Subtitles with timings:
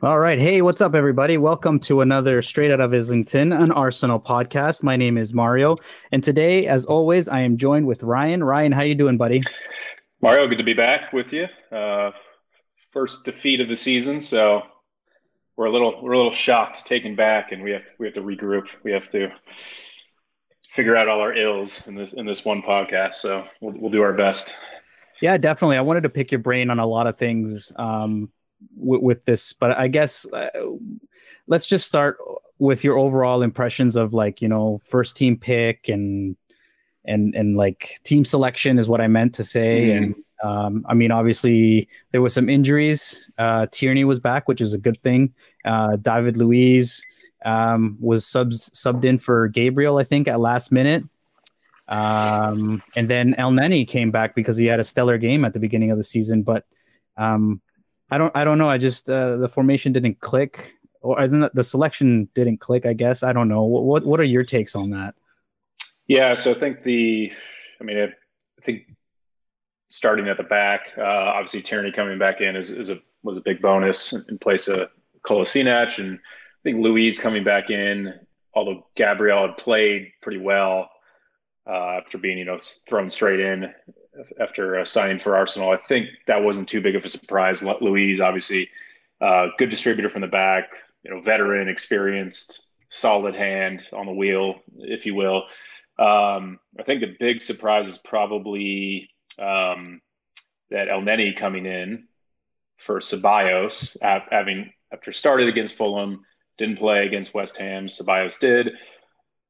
[0.00, 0.38] All right.
[0.38, 1.38] Hey, what's up, everybody?
[1.38, 4.84] Welcome to another Straight Out of Islington, an Arsenal podcast.
[4.84, 5.74] My name is Mario,
[6.12, 8.44] and today, as always, I am joined with Ryan.
[8.44, 9.42] Ryan, how you doing, buddy?
[10.22, 11.48] Mario, good to be back with you.
[11.72, 12.12] Uh,
[12.92, 14.62] first defeat of the season, so
[15.56, 18.14] we're a little we're a little shocked, taken back, and we have to, we have
[18.14, 18.68] to regroup.
[18.84, 19.32] We have to
[20.68, 23.14] figure out all our ills in this in this one podcast.
[23.14, 24.64] So we'll we'll do our best.
[25.20, 25.76] Yeah, definitely.
[25.76, 27.72] I wanted to pick your brain on a lot of things.
[27.74, 28.30] Um,
[28.78, 30.48] w- with this, but I guess uh,
[31.46, 32.18] let's just start
[32.58, 36.36] with your overall impressions of like you know first team pick and
[37.04, 39.88] and and like team selection is what I meant to say.
[39.88, 39.96] Mm.
[39.96, 43.28] And um, I mean, obviously there was some injuries.
[43.38, 45.34] Uh, Tierney was back, which is a good thing.
[45.64, 47.04] Uh, David Luiz
[47.44, 51.04] um, was subs subbed in for Gabriel, I think, at last minute.
[51.88, 55.90] Um, and then Elneny came back because he had a stellar game at the beginning
[55.90, 56.42] of the season.
[56.42, 56.66] But
[57.16, 57.60] um,
[58.10, 58.68] I don't I don't know.
[58.68, 62.86] I just uh, the formation didn't click, or the selection didn't click.
[62.86, 63.64] I guess I don't know.
[63.64, 65.14] What what are your takes on that?
[66.08, 67.30] Yeah, so I think the,
[67.80, 68.08] I mean, I
[68.62, 68.84] think
[69.90, 73.42] starting at the back, uh, obviously Tierney coming back in is, is a was a
[73.42, 74.88] big bonus in place of
[75.22, 78.14] Kolasinac, and I think Luiz coming back in,
[78.54, 80.88] although Gabriel had played pretty well
[81.68, 83.72] uh, after being you know thrown straight in
[84.40, 85.70] after uh, signing for Arsenal.
[85.70, 87.62] I think that wasn't too big of a surprise.
[87.62, 88.70] Luiz, obviously,
[89.20, 90.70] uh, good distributor from the back,
[91.02, 95.44] you know, veteran, experienced, solid hand on the wheel, if you will.
[95.98, 100.00] Um, I think the big surprise is probably um,
[100.70, 102.06] that Elneny coming in
[102.76, 103.96] for Ceballos,
[104.30, 106.24] having after started against Fulham,
[106.56, 107.86] didn't play against West Ham.
[107.86, 108.70] Ceballos did.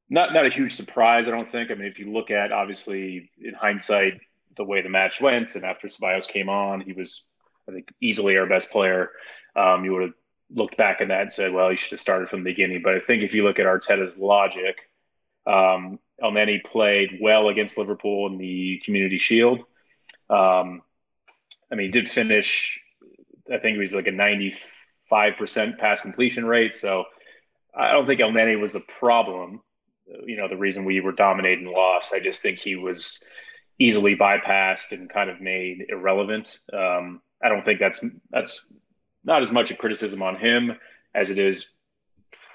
[0.09, 1.69] Not not a huge surprise, I don't think.
[1.69, 4.19] I mean, if you look at obviously in hindsight,
[4.55, 7.31] the way the match went, and after Ceballos came on, he was,
[7.67, 9.11] I think, easily our best player.
[9.55, 10.13] Um, you would have
[10.51, 12.81] looked back at that and said, well, he should have started from the beginning.
[12.83, 14.89] But I think if you look at Arteta's logic,
[15.45, 19.59] um, Elneny played well against Liverpool in the Community Shield.
[20.29, 20.81] Um,
[21.71, 22.81] I mean, he did finish,
[23.51, 26.73] I think he was like a 95% pass completion rate.
[26.73, 27.05] So
[27.75, 29.61] I don't think Elneny was a problem.
[30.25, 32.13] You know, the reason we were dominating loss.
[32.13, 33.27] I just think he was
[33.79, 36.59] easily bypassed and kind of made irrelevant.
[36.71, 38.71] Um, I don't think that's that's
[39.23, 40.77] not as much a criticism on him
[41.15, 41.75] as it is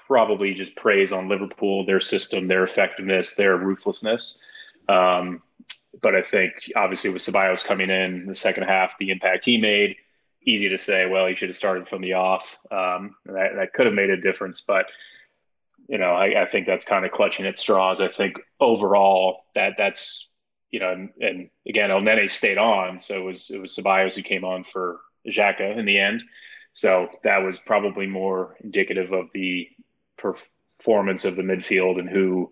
[0.07, 4.45] probably just praise on Liverpool, their system, their effectiveness, their ruthlessness.
[4.87, 5.41] Um,
[6.01, 9.95] but I think obviously with Ceballos coming in the second half, the impact he made,
[10.43, 12.59] easy to say, well, he should have started from the off.
[12.69, 14.85] Um, that, that could have made a difference, but
[15.87, 18.01] you know, I, I think that's kind of clutching at straws.
[18.01, 20.31] I think overall that that's
[20.75, 24.21] you know, and, and again, Elneny stayed on, so it was it was Ceballos who
[24.21, 26.21] came on for Xhaka in the end.
[26.73, 29.69] So that was probably more indicative of the
[30.17, 32.51] performance of the midfield and who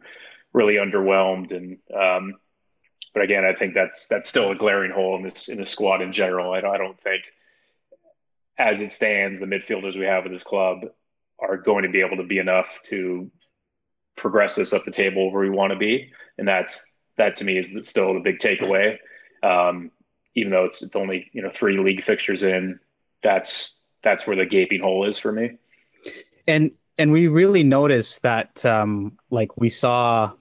[0.54, 1.52] really underwhelmed.
[1.52, 2.36] And um,
[3.14, 6.02] but again, I think that's that's still a glaring hole in this in the squad
[6.02, 6.54] in general.
[6.54, 7.24] I don't, I don't think,
[8.58, 10.86] as it stands, the midfielders we have at this club
[11.40, 13.30] are going to be able to be enough to
[14.16, 17.58] progress us up the table where we want to be, and that's that to me
[17.58, 18.98] is still the big takeaway.
[19.42, 19.92] Um,
[20.36, 22.80] even though it's it's only you know three league fixtures in,
[23.22, 25.58] that's that's where the gaping hole is for me.
[26.48, 30.34] And and we really noticed that um, like we saw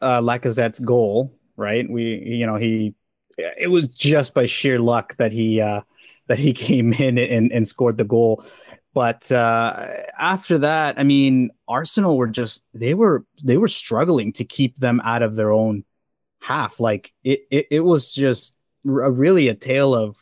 [0.00, 1.88] uh, Lacazette's goal, right?
[1.88, 2.94] We you know he
[3.38, 5.82] it was just by sheer luck that he uh,
[6.28, 8.44] that he came in and, and scored the goal.
[8.92, 9.86] But uh,
[10.18, 15.00] after that, I mean, Arsenal were just they were they were struggling to keep them
[15.04, 15.84] out of their own
[16.40, 16.80] half.
[16.80, 18.56] Like it it, it was just
[18.86, 20.16] a, really a tale of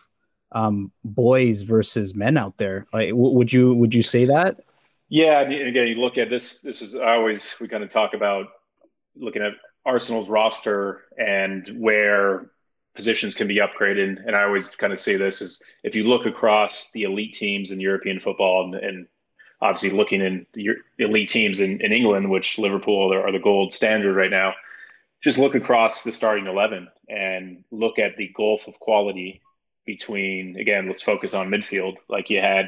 [0.53, 2.85] um, boys versus men out there.
[2.93, 4.61] Like, w- would you would you say that?
[5.09, 6.61] Yeah, and again, you look at this.
[6.61, 8.49] This is I always we kind of talk about
[9.17, 9.55] looking at
[9.87, 12.51] Arsenal's roster and where
[12.99, 14.27] positions can be upgraded.
[14.27, 17.71] And I always kind of say this is if you look across the elite teams
[17.71, 19.07] in European football and, and
[19.61, 23.73] obviously looking in the elite teams in, in England, which Liverpool are, are the gold
[23.73, 24.53] standard right now,
[25.23, 29.41] just look across the starting 11 and look at the gulf of quality
[29.87, 31.95] between, again, let's focus on midfield.
[32.09, 32.67] Like you had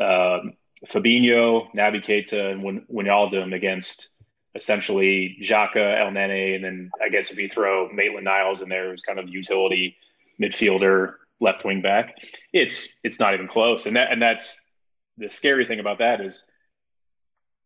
[0.00, 0.54] um,
[0.86, 4.08] Fabinho, Naby Keita, and Wijnaldum against
[4.56, 9.02] essentially Xhaka, Elneny, and then I guess if you throw Maitland Niles in there, who's
[9.02, 9.96] kind of utility
[10.40, 12.16] midfielder, left wing back,
[12.52, 13.86] it's it's not even close.
[13.86, 14.72] And that and that's
[15.18, 16.48] the scary thing about that is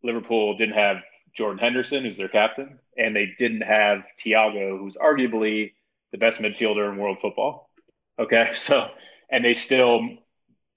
[0.02, 1.04] Liverpool didn't have
[1.34, 5.72] Jordan Henderson, who's their captain, and they didn't have Thiago, who's arguably
[6.12, 7.70] the best midfielder in world football.
[8.18, 8.90] Okay, so
[9.30, 10.02] and they still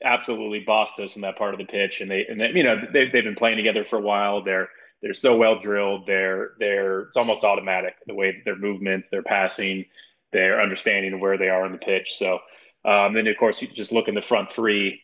[0.04, 2.01] absolutely bossed us in that part of the pitch.
[2.01, 4.44] And they and they, you know they they've been playing together for a while.
[4.44, 4.69] They're
[5.03, 6.07] they're so well drilled.
[6.07, 9.85] They're they're it's almost automatic the way their movements, their passing,
[10.31, 12.15] their understanding of where they are in the pitch.
[12.15, 12.39] So
[12.85, 15.03] um, then of course you just look in the front three.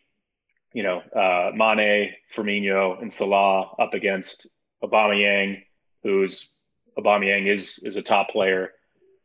[0.72, 4.46] You know, uh, Mane, Firmino, and Salah up against
[4.82, 5.64] Aubameyang,
[6.02, 6.54] who's
[6.98, 8.72] Aubameyang is is a top player,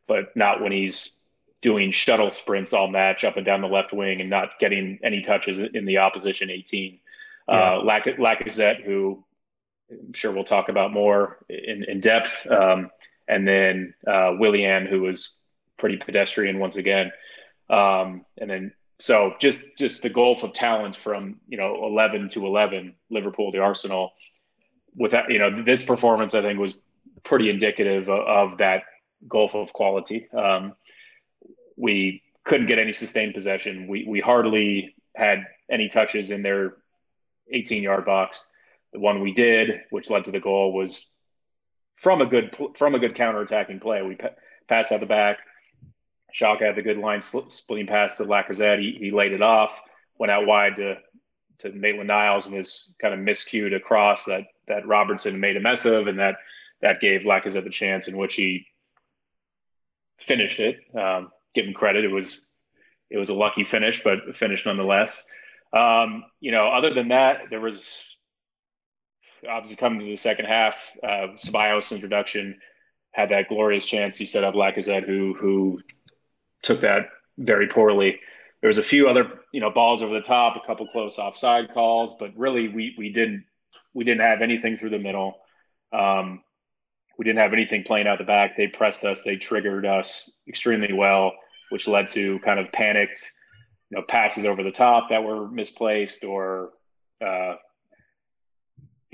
[0.06, 1.20] but not when he's
[1.62, 5.22] doing shuttle sprints all match up and down the left wing and not getting any
[5.22, 7.00] touches in the opposition 18.
[7.48, 7.58] Uh, yeah.
[7.58, 9.24] Uh, Lac- Lacazette, who
[9.90, 12.90] I'm sure we'll talk about more in, in depth, um,
[13.28, 15.38] and then uh, Willian, who was
[15.76, 17.12] pretty pedestrian once again,
[17.70, 22.46] um, and then so just just the gulf of talent from you know 11 to
[22.46, 24.12] 11, Liverpool to Arsenal.
[24.94, 26.78] With that, you know, this performance I think was
[27.22, 28.84] pretty indicative of, of that
[29.28, 30.28] gulf of quality.
[30.32, 30.74] Um,
[31.76, 33.86] we couldn't get any sustained possession.
[33.86, 36.76] We we hardly had any touches in their
[37.50, 38.52] 18 yard box.
[38.96, 41.18] The one we did, which led to the goal, was
[41.92, 44.00] from a good from a good counter attacking play.
[44.00, 44.30] We pa-
[44.68, 45.40] passed out the back.
[46.34, 48.78] Xhaka had the good line sl- splitting pass to Lacazette.
[48.78, 49.82] He, he laid it off,
[50.18, 50.96] went out wide to
[51.58, 55.84] to Maitland Niles and his kind of miscued across that that Robertson made a mess
[55.84, 56.36] of, and that
[56.80, 58.66] that gave Lacazette the chance in which he
[60.16, 60.78] finished it.
[60.98, 62.46] Um, give him credit; it was
[63.10, 65.30] it was a lucky finish, but finish nonetheless.
[65.74, 68.15] Um, you know, other than that, there was
[69.48, 70.96] obviously coming to the second half.
[71.02, 72.58] Uh, Ceballos introduction
[73.12, 74.16] had that glorious chance.
[74.16, 75.80] He set up Lacazette, who who
[76.62, 77.08] took that
[77.38, 78.20] very poorly.
[78.60, 81.72] There was a few other you know balls over the top, a couple close offside
[81.72, 83.44] calls, but really we we didn't
[83.94, 85.38] we didn't have anything through the middle.
[85.92, 86.42] Um,
[87.18, 88.56] we didn't have anything playing out the back.
[88.56, 89.22] They pressed us.
[89.22, 91.32] They triggered us extremely well,
[91.70, 93.32] which led to kind of panicked,
[93.90, 96.72] you know, passes over the top that were misplaced or,
[97.24, 97.54] uh,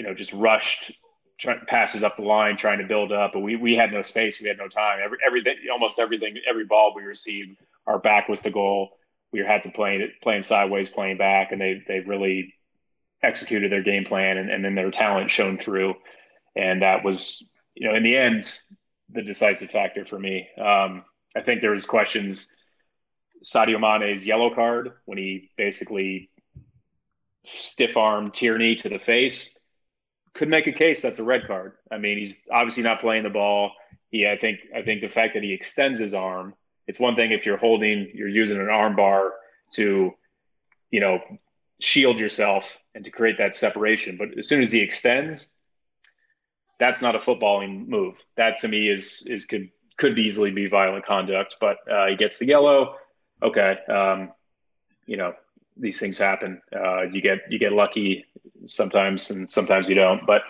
[0.02, 0.98] you know, just rushed
[1.38, 3.30] try, passes up the line trying to build up.
[3.32, 4.40] But we we had no space.
[4.40, 4.98] We had no time.
[5.02, 7.56] Every everything, almost everything, every ball we received,
[7.86, 8.98] our back was the goal.
[9.32, 12.52] We had to play playing sideways, playing back, and they they really
[13.22, 15.94] executed their game plan, and, and then their talent shone through.
[16.56, 18.58] And that was you know, in the end,
[19.08, 20.48] the decisive factor for me.
[20.58, 21.04] Um,
[21.36, 22.58] I think there was questions.
[23.44, 26.28] Sadio Mane's yellow card when he basically
[27.44, 29.58] stiff arm Tierney to the face
[30.34, 31.72] could make a case that's a red card.
[31.90, 33.72] I mean, he's obviously not playing the ball.
[34.10, 36.54] He, I think, I think the fact that he extends his arm.
[36.86, 39.32] It's one thing if you're holding, you're using an arm bar
[39.74, 40.12] to,
[40.90, 41.20] you know,
[41.80, 44.16] shield yourself and to create that separation.
[44.16, 45.56] But as soon as he extends,
[46.78, 48.24] that's not a footballing move.
[48.36, 51.56] That to me is is could could easily be violent conduct.
[51.60, 52.96] But uh, he gets the yellow.
[53.42, 54.32] Okay, um,
[55.06, 55.34] you know
[55.76, 56.60] these things happen.
[56.74, 58.24] Uh, you get you get lucky
[58.66, 60.26] sometimes, and sometimes you don't.
[60.26, 60.42] But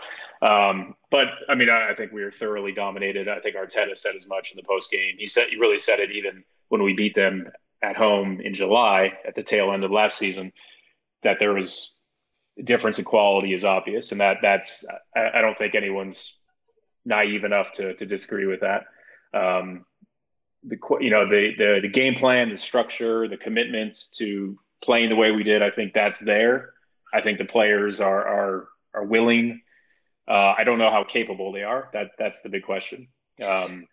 [0.43, 3.29] um, but I mean, I, I, think we were thoroughly dominated.
[3.29, 5.15] I think Arteta said as much in the post game.
[5.19, 7.51] He said he really said it even when we beat them
[7.83, 10.53] at home in July at the tail end of last season
[11.23, 11.97] that there was
[12.59, 14.85] a difference in quality is obvious, and that that's
[15.15, 16.43] I, I don't think anyone's
[17.05, 18.85] naive enough to to disagree with that.
[19.33, 19.85] Um,
[20.65, 25.17] the you know the, the the game plan, the structure, the commitments to playing the
[25.17, 26.73] way we did, I think that's there.
[27.13, 29.63] I think the players are are are willing.
[30.29, 31.89] Uh, I don't know how capable they are.
[31.93, 33.09] That that's the big question.
[33.43, 33.87] Um,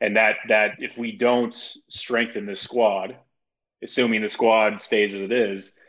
[0.00, 1.54] and that that if we don't
[1.88, 3.16] strengthen the squad,
[3.82, 5.80] assuming the squad stays as it is,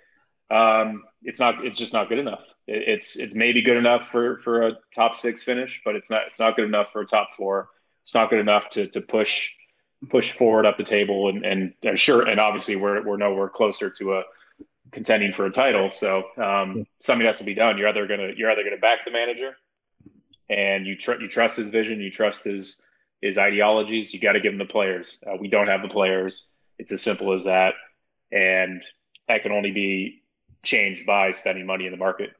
[0.50, 2.54] um, it's not it's just not good enough.
[2.68, 6.24] It, it's it's maybe good enough for for a top six finish, but it's not
[6.28, 7.70] it's not good enough for a top four.
[8.04, 9.57] It's not good enough to to push
[10.10, 13.89] push forward up the table and and, and sure and obviously we're we're nowhere closer
[13.89, 14.24] to a
[14.92, 15.89] contending for a title.
[15.92, 17.77] So um, something has to be done.
[17.77, 19.56] You're either gonna you're either gonna back the manager
[20.50, 22.86] and you tr- you trust his vision, you trust his
[23.22, 24.13] his ideologies.
[24.13, 25.24] You got to give him the players.
[25.25, 26.50] Uh, we don't have the players.
[26.77, 27.74] It's as simple as that,
[28.32, 28.84] and
[29.27, 30.22] that can only be
[30.63, 32.32] changed by spending money in the market.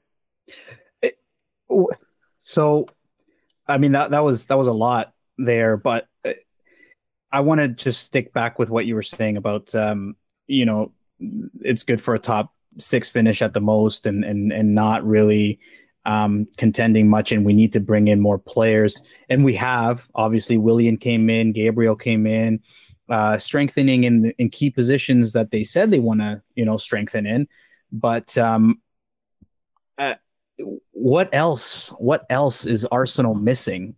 [2.37, 2.87] So,
[3.67, 6.07] I mean that that was that was a lot there, but
[7.31, 10.15] I want to stick back with what you were saying about um,
[10.48, 10.93] you know
[11.62, 15.60] it's good for a top six finish at the most, and and and not really
[16.05, 20.57] um, contending much, and we need to bring in more players, and we have obviously
[20.57, 22.62] Willian came in, Gabriel came in,
[23.10, 27.25] uh, strengthening in in key positions that they said they want to you know strengthen
[27.25, 27.48] in.
[27.91, 28.81] But um,
[29.98, 30.15] uh,
[30.91, 31.89] what else?
[31.98, 33.96] What else is Arsenal missing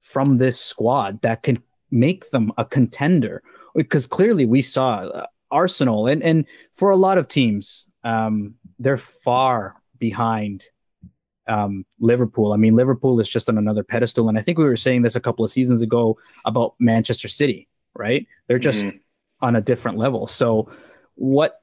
[0.00, 3.42] from this squad that can make them a contender?
[3.74, 8.98] Because clearly we saw uh, Arsenal, and and for a lot of teams, um, they're
[8.98, 10.64] far behind
[11.48, 12.52] um, Liverpool.
[12.52, 15.16] I mean, Liverpool is just on another pedestal, and I think we were saying this
[15.16, 18.26] a couple of seasons ago about Manchester City, right?
[18.46, 18.98] They're just mm-hmm.
[19.40, 20.26] on a different level.
[20.26, 20.70] So,
[21.14, 21.60] what,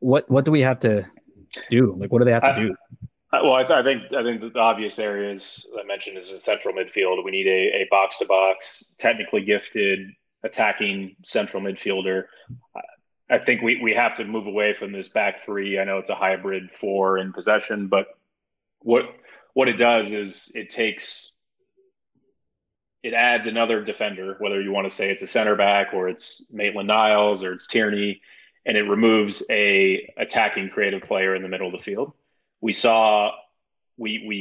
[0.00, 1.06] what, what do we have to
[1.70, 1.96] do?
[1.98, 2.76] Like, what do they have to I, do?
[3.36, 6.36] Uh, well, I, th- I, think I think the obvious areas I mentioned is the
[6.36, 7.22] central midfield.
[7.24, 10.10] We need a, a box to box, technically gifted,
[10.42, 12.24] attacking central midfielder.
[13.28, 15.78] I think we, we have to move away from this back three.
[15.78, 18.06] I know it's a hybrid four in possession, but
[18.80, 19.04] what
[19.54, 21.42] what it does is it takes
[23.02, 26.52] it adds another defender, whether you want to say it's a center back or it's
[26.52, 28.20] Maitland Niles or it's Tierney,
[28.64, 32.12] and it removes a attacking creative player in the middle of the field.
[32.66, 33.32] We saw
[33.96, 34.38] we we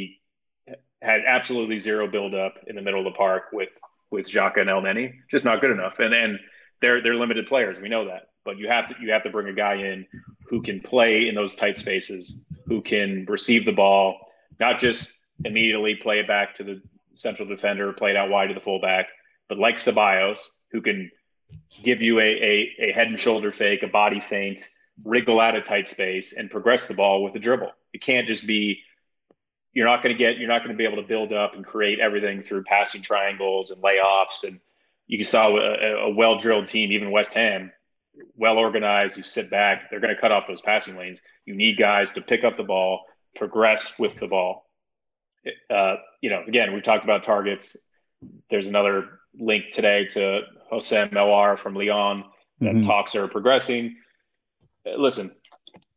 [1.02, 3.74] had absolutely zero buildup in the middle of the park with
[4.10, 6.00] with Xhaka and Elneny, just not good enough.
[6.00, 6.40] And and
[6.82, 7.80] they're they're limited players.
[7.80, 10.06] We know that but you have to you have to bring a guy in
[10.48, 14.18] who can play in those tight spaces, who can receive the ball,
[14.60, 15.14] not just
[15.44, 16.82] immediately play it back to the
[17.16, 19.08] central defender, play it out wide to the fullback,
[19.50, 20.40] but like Ceballos,
[20.72, 21.12] who can
[21.84, 24.62] give you a, a, a head and shoulder fake, a body feint,
[25.04, 27.72] wriggle out of tight space, and progress the ball with a dribble.
[27.94, 28.80] It can't just be
[29.74, 31.66] you're not going to get you're not going to be able to build up and
[31.66, 34.60] create everything through passing triangles and layoffs and
[35.08, 37.72] you saw a, a well drilled team, even West Ham,
[38.36, 41.22] well organized, you sit back, they're going to cut off those passing lanes.
[41.46, 44.70] You need guys to pick up the ball, progress with the ball.
[45.70, 47.78] Uh, you know, again, we've talked about targets.
[48.50, 52.24] There's another link today to Houssem Aouar from Lyon
[52.62, 52.82] that mm-hmm.
[52.82, 53.98] talks are progressing.
[54.86, 55.32] Listen,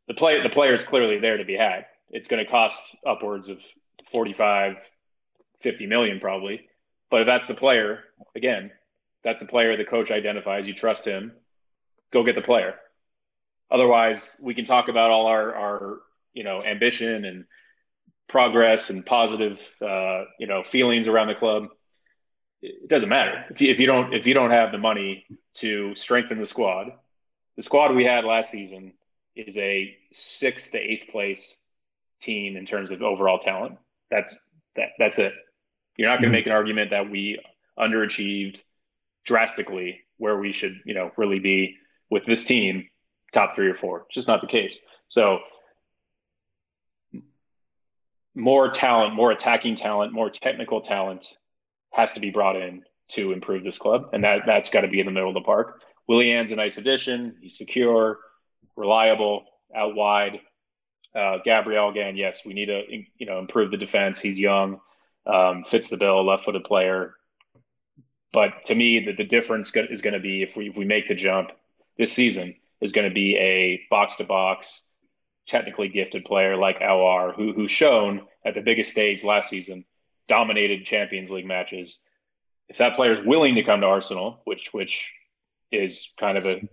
[0.07, 1.87] the play the player is clearly there to be had.
[2.11, 3.63] It's going to cost upwards of
[4.11, 4.79] 45,
[5.61, 6.69] 50 million probably.
[7.11, 8.05] But if that's the player,
[8.35, 8.71] again,
[9.25, 10.67] that's a player the coach identifies.
[10.67, 11.33] You trust him
[12.13, 12.75] go get the player.
[13.71, 15.99] Otherwise, we can talk about all our, our
[16.33, 17.45] you know ambition and
[18.29, 21.69] progress and positive uh, you know feelings around the club.
[22.61, 25.95] It doesn't matter if you, if you don't if you don't have the money to
[25.95, 26.93] strengthen the squad.
[27.59, 28.93] The squad we had last season
[29.35, 31.67] is a sixth to eighth place
[32.21, 33.79] team in terms of overall talent.
[34.13, 34.39] That's
[34.77, 35.33] that that's it.
[35.97, 36.35] You're not going to mm-hmm.
[36.35, 37.43] make an argument that we
[37.77, 38.63] underachieved
[39.25, 41.75] drastically where we should, you know, really be
[42.11, 42.89] with this team
[43.33, 44.03] top three or four.
[44.03, 44.87] It's just not the case.
[45.09, 45.41] So
[48.37, 51.37] more talent, more attacking talent, more technical talent
[51.93, 55.01] has to be brought in to improve this club, and that that's got to be
[55.01, 55.83] in the middle of the park.
[56.09, 57.37] Willian's a nice addition.
[57.41, 58.19] He's secure,
[58.77, 60.41] reliable, out wide.
[61.15, 62.83] Uh, Gabriel again, yes, we need to
[63.17, 64.21] you know improve the defense.
[64.21, 64.81] He's young,
[65.27, 67.15] um, fits the bill, left-footed player.
[68.33, 71.09] But to me, the, the difference is going to be if we if we make
[71.09, 71.51] the jump
[71.97, 74.89] this season is going to be a box to box,
[75.47, 79.85] technically gifted player like Aouar, who who's shown at the biggest stage last season,
[80.29, 82.03] dominated Champions League matches.
[82.69, 85.13] If that player is willing to come to Arsenal, which which
[85.73, 86.69] is kind of a,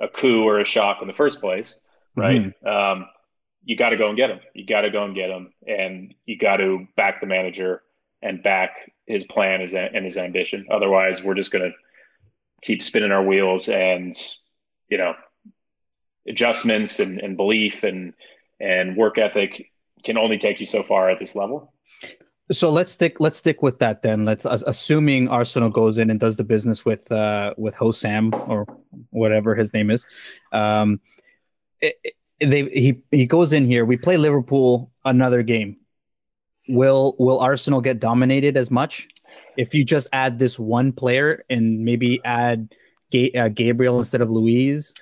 [0.00, 1.78] a coup or a shock in the first place,
[2.14, 2.42] right?
[2.42, 2.66] Mm-hmm.
[2.66, 3.06] Um,
[3.64, 4.40] you got to go and get him.
[4.54, 7.82] You got to go and get him, and you got to back the manager
[8.22, 10.66] and back his plan and his ambition.
[10.70, 11.76] Otherwise, we're just going to
[12.62, 14.14] keep spinning our wheels and
[14.88, 15.14] you know
[16.28, 18.14] adjustments and, and belief and
[18.58, 19.70] and work ethic
[20.04, 21.72] can only take you so far at this level.
[22.52, 24.24] So let's stick let's stick with that then.
[24.24, 28.66] Let's assuming Arsenal goes in and does the business with uh with Houssem or
[29.10, 30.06] whatever his name is.
[30.52, 31.00] Um
[31.80, 33.84] it, it, they he he goes in here.
[33.84, 35.78] We play Liverpool another game.
[36.68, 39.08] Will will Arsenal get dominated as much
[39.56, 42.74] if you just add this one player and maybe add
[43.10, 44.94] Ga- uh, Gabriel instead of Luiz?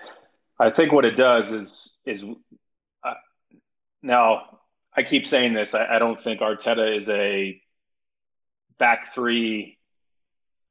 [0.58, 2.24] I think what it does is is
[3.02, 3.14] uh,
[4.02, 4.60] now
[4.96, 5.74] I keep saying this.
[5.74, 7.60] I, I, don't think Arteta is a
[8.78, 9.78] back three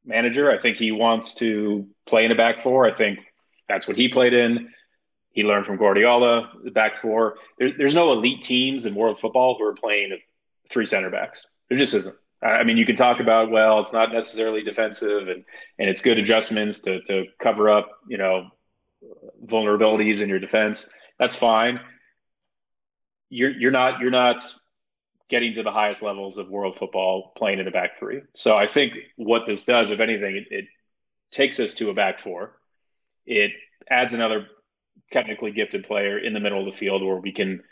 [0.05, 0.51] manager.
[0.51, 2.85] I think he wants to play in a back four.
[2.85, 3.19] I think
[3.67, 4.69] that's what he played in.
[5.31, 7.35] He learned from Guardiola, the back four.
[7.57, 10.17] There, there's no elite teams in world football who are playing
[10.69, 11.47] three center backs.
[11.69, 12.15] There just isn't.
[12.43, 15.45] I mean, you can talk about well, it's not necessarily defensive, and
[15.79, 18.49] and it's good adjustments to to cover up, you know,
[19.45, 20.93] vulnerabilities in your defense.
[21.19, 21.79] That's fine.
[23.33, 24.41] You're you're not you're not
[25.29, 28.21] getting to the highest levels of world football playing in a back three.
[28.33, 30.65] So I think what this does, if anything, it, it
[31.31, 32.59] takes us to a back four.
[33.25, 33.51] It
[33.89, 34.47] adds another
[35.11, 37.63] technically gifted player in the middle of the field where we can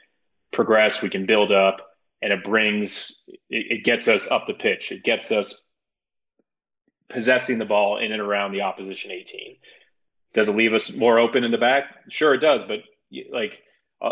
[0.52, 1.88] progress, we can build up
[2.22, 4.92] and it brings it, it gets us up the pitch.
[4.92, 5.62] It gets us
[7.10, 9.58] possessing the ball in and around the opposition 18.
[10.34, 11.84] Does it leave us more open in the back?
[12.10, 12.64] Sure, it does.
[12.64, 12.80] But
[13.32, 13.62] like
[14.02, 14.12] uh,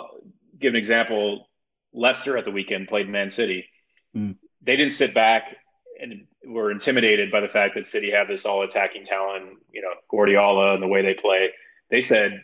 [0.59, 1.47] give an example.
[1.93, 3.65] Leicester at the weekend played Man City.
[4.15, 4.35] Mm.
[4.61, 5.55] They didn't sit back
[5.99, 9.93] and were intimidated by the fact that City have this all attacking talent, you know,
[10.09, 11.49] Guardiola and the way they play.
[11.89, 12.41] They said,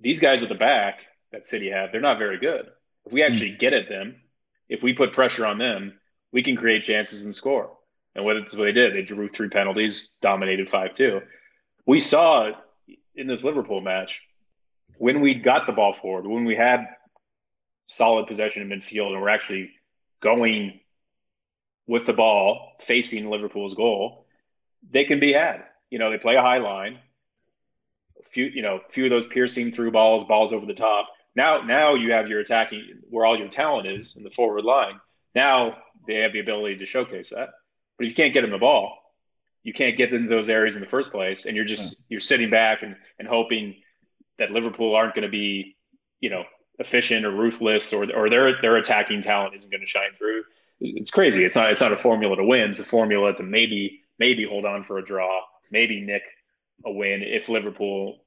[0.00, 1.00] these guys at the back
[1.30, 2.66] that City have, they're not very good.
[3.06, 3.26] If we hmm.
[3.26, 3.58] actually mm.
[3.58, 4.16] get at them,
[4.68, 5.98] if we put pressure on them,
[6.32, 7.76] we can create chances and score.
[8.14, 11.20] And what, what they did, they drew three penalties, dominated 5 2.
[11.86, 12.52] We saw
[13.14, 14.22] in this Liverpool match
[14.98, 16.86] when we got the ball forward, when we had
[17.92, 19.70] solid possession in midfield and we're actually
[20.20, 20.80] going
[21.86, 24.26] with the ball facing Liverpool's goal,
[24.90, 25.64] they can be had.
[25.90, 26.98] You know, they play a high line.
[28.18, 31.08] A few, you know, few of those piercing through balls, balls over the top.
[31.34, 35.00] Now, now you have your attacking where all your talent is in the forward line.
[35.34, 37.50] Now they have the ability to showcase that.
[37.98, 38.98] But if you can't get them the ball,
[39.62, 42.12] you can't get into those areas in the first place, and you're just hmm.
[42.12, 43.76] you're sitting back and and hoping
[44.38, 45.76] that Liverpool aren't going to be,
[46.20, 46.44] you know,
[46.78, 50.42] efficient or ruthless, or or their their attacking talent isn't going to shine through.
[50.80, 51.44] It's crazy.
[51.44, 52.70] It's not it's not a formula to win.
[52.70, 56.22] It's a formula to maybe maybe hold on for a draw, maybe nick
[56.84, 58.22] a win if Liverpool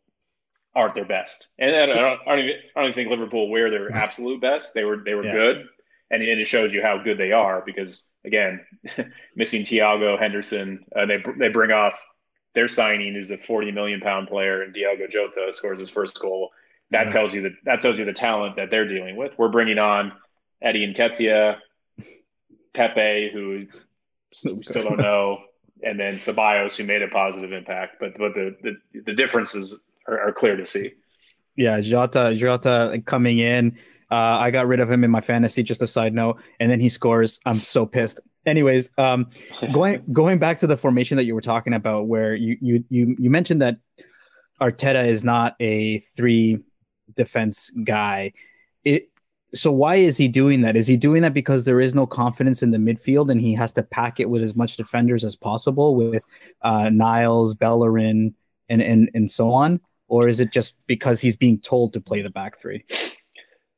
[0.76, 1.48] aren't their best.
[1.58, 4.74] And I don't, I don't, even, I don't even think Liverpool were their absolute best.
[4.74, 5.34] They were they were yeah.
[5.34, 5.66] good,
[6.12, 8.66] and it shows you how good they are because again,
[9.36, 12.04] missing Thiago Henderson, uh, they they bring off
[12.54, 16.50] their signing, who's a forty million pound player, and Diogo Jota scores his first goal.
[16.92, 17.10] That yeah.
[17.10, 19.38] tells you that that tells you the talent that they're dealing with.
[19.38, 20.14] We're bringing on
[20.62, 21.58] Eddie Nketiah,
[22.74, 23.70] Pepe, who we
[24.64, 25.40] still don't know,
[25.84, 27.98] and then Ceballos, who made a positive impact.
[28.00, 30.92] But but the the, the differences are, are clear to see.
[31.56, 33.78] Yeah, Jota Jota coming in.
[34.12, 35.64] Uh, I got rid of him in my fantasy.
[35.64, 37.40] Just a side note, and then he scores.
[37.46, 38.20] I'm so pissed.
[38.46, 39.30] Anyways, um,
[39.74, 43.16] going going back to the formation that you were talking about, where you you you
[43.18, 43.78] you mentioned that
[44.62, 46.60] Arteta is not a three
[47.16, 48.34] defense guy.
[48.84, 49.10] It
[49.54, 50.76] so why is he doing that?
[50.76, 53.72] Is he doing that because there is no confidence in the midfield and he has
[53.74, 56.24] to pack it with as much defenders as possible with
[56.62, 58.36] uh, Niles, Bellerin,
[58.70, 62.22] and and and so on, or is it just because he's being told to play
[62.22, 62.84] the back three?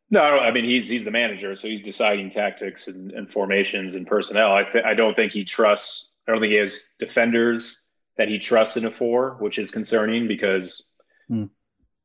[0.10, 4.08] No, I mean he's he's the manager, so he's deciding tactics and, and formations and
[4.08, 4.54] personnel.
[4.54, 6.20] I th- I don't think he trusts.
[6.28, 10.28] I don't think he has defenders that he trusts in a four, which is concerning
[10.28, 10.94] because
[11.28, 11.46] hmm.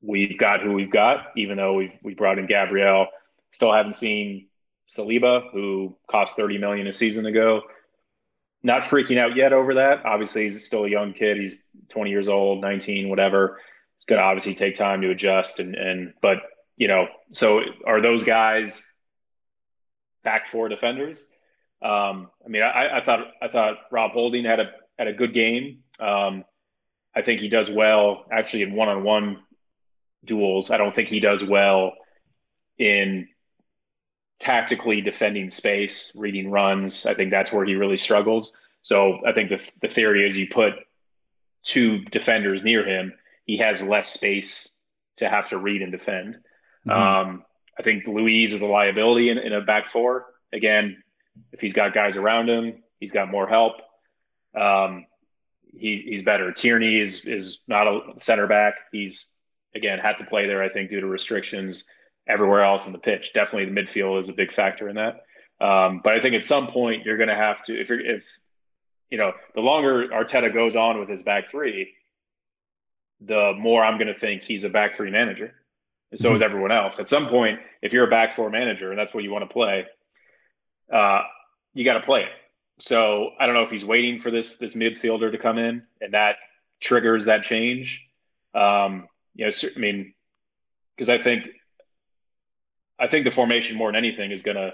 [0.03, 1.33] We've got who we've got.
[1.37, 3.07] Even though we've we brought in Gabriel,
[3.51, 4.49] still haven't seen
[4.89, 7.63] Saliba, who cost thirty million a season ago.
[8.63, 10.05] Not freaking out yet over that.
[10.05, 11.39] Obviously, he's still a young kid.
[11.39, 13.59] He's twenty years old, nineteen, whatever.
[13.97, 16.39] It's going to obviously take time to adjust and and but
[16.77, 18.99] you know, so are those guys
[20.25, 21.29] back four defenders?
[21.83, 25.35] Um, I mean, I, I, thought I thought Rob Holding had a had a good
[25.35, 25.81] game.
[26.01, 26.45] Um,
[27.15, 29.43] I think he does well actually in one on one
[30.25, 30.71] duels.
[30.71, 31.95] I don't think he does well
[32.79, 33.29] in
[34.39, 37.07] tactically defending space, reading runs.
[37.07, 38.61] I think that's where he really struggles.
[38.83, 40.75] So I think the the theory is you put
[41.63, 43.13] two defenders near him,
[43.47, 44.83] he has less space
[45.17, 46.39] to have to read and defend.
[46.87, 46.91] Mm-hmm.
[46.91, 47.45] Um,
[47.79, 50.27] I think Luiz is a liability in, in, a back four.
[50.53, 51.03] Again,
[51.53, 53.75] if he's got guys around him, he's got more help.
[54.55, 55.07] Um,
[55.75, 56.53] he's he's better.
[56.53, 58.75] Tierney is is not a center back.
[58.91, 59.32] He's
[59.75, 61.89] again had to play there, I think, due to restrictions
[62.27, 63.33] everywhere else in the pitch.
[63.33, 65.25] Definitely, the midfield is a big factor in that.
[65.61, 68.41] Um, but I think at some point you're going to have to if you're if
[69.11, 71.95] you know the longer Arteta goes on with his back three,
[73.21, 75.55] the more I'm going to think he's a back three manager
[76.13, 76.37] and so mm-hmm.
[76.37, 77.01] is everyone else.
[77.01, 79.53] At some point, if you're a back four manager and that's what you want to
[79.53, 79.87] play,
[80.93, 81.23] uh,
[81.75, 82.33] you got to play it.
[82.79, 86.15] So I don't know if he's waiting for this this midfielder to come in and
[86.15, 86.37] that
[86.81, 88.07] triggers that change.
[88.55, 90.15] Um, you know, I mean,
[90.97, 91.49] because I think
[92.99, 94.73] I think the formation more than anything is gonna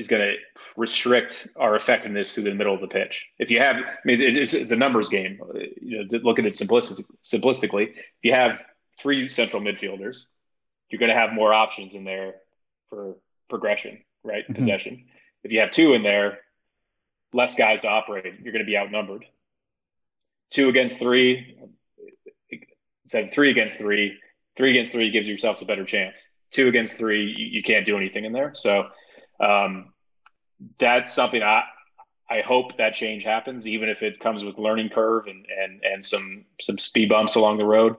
[0.00, 0.34] is going to
[0.78, 3.28] restrict our effectiveness through the middle of the pitch.
[3.38, 5.38] If you have, I mean, it's, it's a numbers game.
[5.78, 7.90] You know, look at it simplistic, simplistically.
[7.90, 8.64] If you have
[8.98, 10.28] three central midfielders,
[10.88, 12.36] you're going to have more options in there
[12.88, 13.16] for
[13.50, 14.44] progression, right?
[14.44, 14.54] Mm-hmm.
[14.54, 15.04] Possession.
[15.44, 16.38] If you have two in there,
[17.34, 18.24] less guys to operate.
[18.24, 19.26] You're going to be outnumbered.
[20.50, 21.58] Two against three,
[23.12, 24.18] instead three against three,
[24.56, 26.28] three against three gives yourselves a better chance.
[26.50, 28.52] Two against three, you, you can't do anything in there.
[28.54, 28.88] So
[29.38, 29.92] um,
[30.78, 31.62] that's something I
[32.28, 36.04] I hope that change happens, even if it comes with learning curve and and and
[36.04, 37.96] some some speed bumps along the road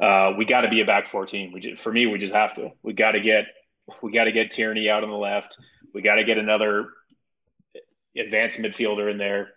[0.00, 1.52] uh, we got to be a back four team.
[1.52, 2.70] We just, for me, we just have to.
[2.82, 3.46] We got to get
[4.02, 5.58] we got to get Tierney out on the left.
[5.94, 6.90] We got to get another
[8.16, 9.50] advanced midfielder in there.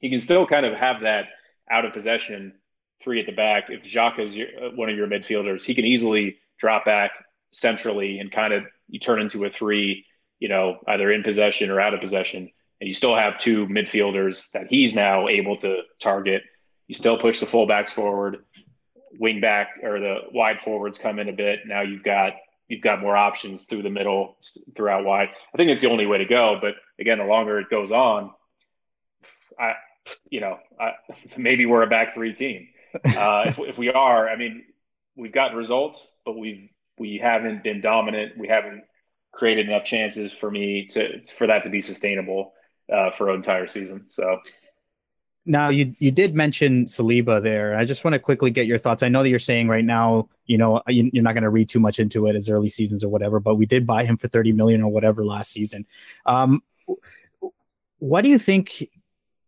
[0.00, 1.26] You can still kind of have that
[1.70, 2.54] out of possession
[3.00, 3.64] three at the back.
[3.68, 7.12] If Xhaka is your, uh, one of your midfielders, he can easily drop back
[7.50, 10.04] centrally and kind of you turn into a three,
[10.38, 14.50] you know, either in possession or out of possession, and you still have two midfielders
[14.52, 16.42] that he's now able to target.
[16.86, 18.44] You still push the fullbacks forward,
[19.18, 21.60] wing back or the wide forwards come in a bit.
[21.66, 22.34] Now you've got
[22.68, 24.36] you've got more options through the middle,
[24.74, 25.30] throughout wide.
[25.52, 26.58] I think it's the only way to go.
[26.60, 28.30] But again, the longer it goes on,
[29.58, 29.74] I,
[30.30, 30.92] you know, I,
[31.36, 32.68] maybe we're a back three team.
[33.04, 34.64] Uh, if, if we are, I mean,
[35.16, 38.36] we've got results, but we've we haven't been dominant.
[38.36, 38.84] We haven't
[39.32, 42.52] created enough chances for me to for that to be sustainable
[42.92, 44.04] uh, for an entire season.
[44.06, 44.40] So
[45.44, 47.76] now you you did mention Saliba there.
[47.76, 49.02] I just want to quickly get your thoughts.
[49.02, 51.68] I know that you're saying right now, you know, you, are not going to read
[51.68, 54.28] too much into it as early seasons or whatever, but we did buy him for
[54.28, 55.86] 30 million or whatever last season.
[56.26, 56.62] Um,
[57.98, 58.88] what do you think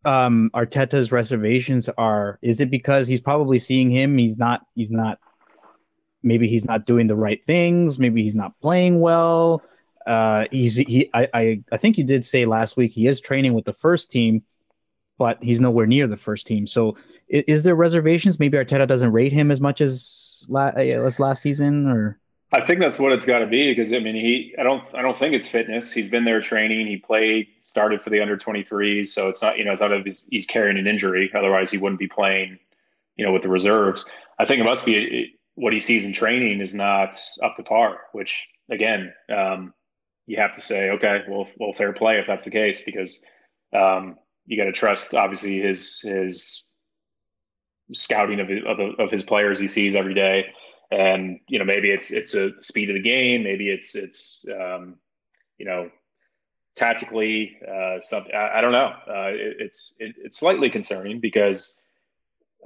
[0.05, 2.39] um, Arteta's reservations are?
[2.43, 4.19] Is it because he's probably seeing him?
[4.19, 4.63] He's not.
[4.75, 5.19] He's not.
[6.23, 7.99] Maybe he's not doing the right things.
[7.99, 9.63] Maybe he's not playing well.
[10.07, 11.11] Uh, he's he.
[11.15, 14.11] I, I I think you did say last week he is training with the first
[14.11, 14.43] team
[15.21, 16.67] but he's nowhere near the first team.
[16.67, 16.97] So
[17.29, 18.39] is, is there reservations?
[18.39, 22.19] Maybe Arteta doesn't rate him as much as, la- as last season, or
[22.53, 25.03] I think that's what it's got to be because I mean he I don't I
[25.03, 25.93] don't think it's fitness.
[25.93, 26.87] He's been there training.
[26.87, 30.27] He played started for the under 23s, so it's not you know it's not he's,
[30.31, 31.31] he's carrying an injury.
[31.35, 32.59] Otherwise he wouldn't be playing
[33.17, 34.11] you know with the reserves.
[34.39, 37.63] I think it must be it, what he sees in training is not up to
[37.63, 38.01] par.
[38.13, 39.73] Which again um,
[40.27, 43.25] you have to say okay well well fair play if that's the case because
[43.73, 46.65] um, you got to trust obviously his his
[47.95, 50.47] scouting of of, of his players he sees every day,
[50.90, 54.96] and you know maybe it's it's a speed of the game, maybe it's it's um,
[55.59, 55.90] you know
[56.76, 58.92] tactically uh, something I, I, don't know.
[59.07, 61.87] Uh, it, it's it, it's slightly concerning because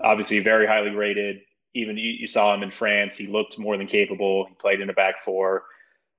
[0.02, 1.40] obviously very highly rated.
[1.74, 4.46] Even you, you, saw him in France; he looked more than capable.
[4.46, 5.64] He played in a back four.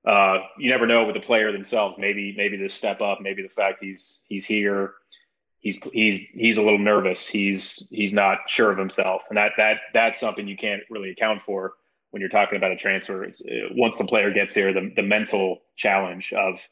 [0.06, 1.96] Uh, you never know with the player themselves.
[1.98, 4.94] Maybe maybe this step up, maybe the fact he's he's here
[5.66, 7.26] he's he's he's a little nervous.
[7.26, 11.42] He's he's not sure of himself, and that that that's something you can't really account
[11.42, 11.74] for
[12.16, 13.24] when you're talking about a transfer.
[13.24, 16.66] It's, uh, once the player gets here, the the mental challenge of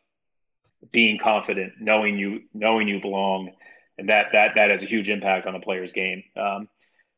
[0.91, 3.51] being confident, knowing you knowing you belong,
[3.99, 6.25] and that that that has a huge impact on a player's game.
[6.35, 6.67] Um,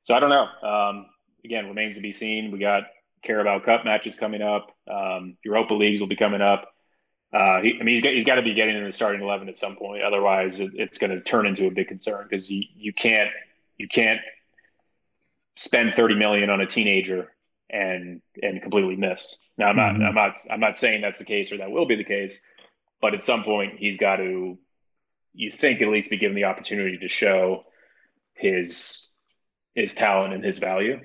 [0.03, 0.69] so I don't know.
[0.69, 1.07] Um,
[1.45, 2.51] again, remains to be seen.
[2.51, 2.83] We got
[3.23, 4.75] Carabao Cup matches coming up.
[4.91, 6.67] Um, Europa leagues will be coming up.
[7.33, 9.49] Uh, he, I mean, he's got, he's got to be getting in the starting eleven
[9.49, 10.03] at some point.
[10.03, 13.31] Otherwise, it, it's going to turn into a big concern because you, you can't
[13.77, 14.21] you can't
[15.55, 17.31] spend thirty million on a teenager
[17.71, 19.45] and and completely miss.
[19.59, 20.05] Now, I'm not mm-hmm.
[20.05, 22.43] I'm not I'm not saying that's the case or that will be the case,
[23.01, 24.59] but at some point he's got to
[25.35, 27.65] you think at least be given the opportunity to show
[28.35, 29.13] his
[29.75, 31.01] his talent and his value.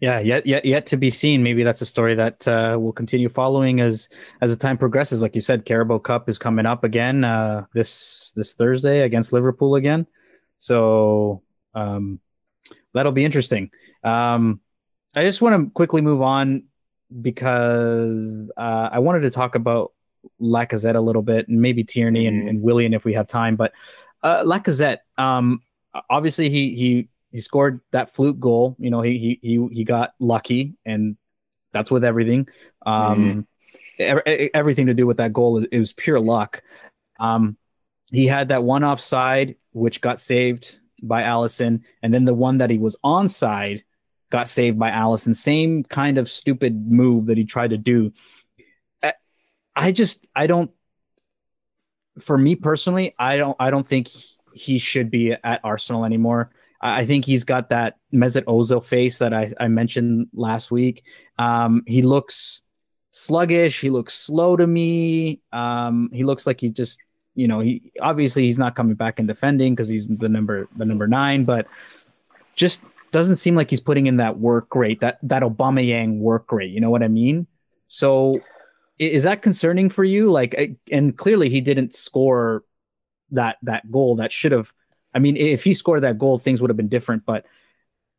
[0.00, 1.42] Yeah, yet yet yet to be seen.
[1.42, 4.08] Maybe that's a story that uh, we'll continue following as
[4.40, 5.20] as the time progresses.
[5.20, 9.74] Like you said, Carabao Cup is coming up again uh, this this Thursday against Liverpool
[9.74, 10.06] again.
[10.56, 11.42] So
[11.74, 12.20] um,
[12.94, 13.70] that'll be interesting.
[14.04, 14.60] Um,
[15.14, 16.64] I just want to quickly move on
[17.20, 19.92] because uh, I wanted to talk about
[20.40, 22.40] Lacazette a little bit, and maybe Tierney mm-hmm.
[22.40, 23.56] and, and Willian if we have time.
[23.56, 23.72] But
[24.22, 25.62] uh, Lacazette, um,
[26.10, 28.76] obviously he he he scored that fluke goal.
[28.78, 31.16] You know, he he he he got lucky, and
[31.72, 32.48] that's with everything.
[32.84, 33.46] Um,
[33.98, 34.50] mm.
[34.54, 36.62] everything to do with that goal, it was pure luck.
[37.20, 37.56] Um,
[38.10, 42.70] he had that one offside which got saved by Alisson, and then the one that
[42.70, 43.82] he was onside
[44.30, 45.34] got saved by Alisson.
[45.34, 48.12] Same kind of stupid move that he tried to do.
[49.74, 50.70] I just I don't.
[52.18, 54.10] For me personally, I don't I don't think
[54.52, 56.50] he should be at Arsenal anymore.
[56.80, 61.04] I think he's got that Mesut Ozil face that I, I mentioned last week.
[61.36, 62.62] Um, he looks
[63.10, 63.80] sluggish.
[63.80, 65.40] He looks slow to me.
[65.52, 67.00] Um, he looks like he's just,
[67.38, 70.84] you know, he obviously he's not coming back and defending because he's the number the
[70.84, 71.66] number nine, but
[72.56, 72.80] just
[73.12, 76.70] doesn't seem like he's putting in that work rate, that that Aubameyang work rate.
[76.70, 77.46] You know what I mean?
[77.86, 78.34] So
[78.98, 80.32] is that concerning for you?
[80.32, 82.64] Like, and clearly he didn't score
[83.30, 84.72] that that goal that should have
[85.14, 87.24] I mean, if he scored that goal, things would have been different.
[87.24, 87.46] But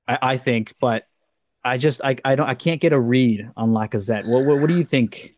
[0.07, 1.05] I, I think, but
[1.63, 4.25] I just I, I don't I can't get a read on Lacazette.
[4.27, 5.35] What, what what do you think?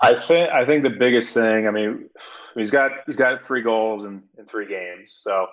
[0.00, 1.66] I think I think the biggest thing.
[1.66, 2.08] I mean,
[2.54, 5.16] he's got he's got three goals in, in three games.
[5.18, 5.46] So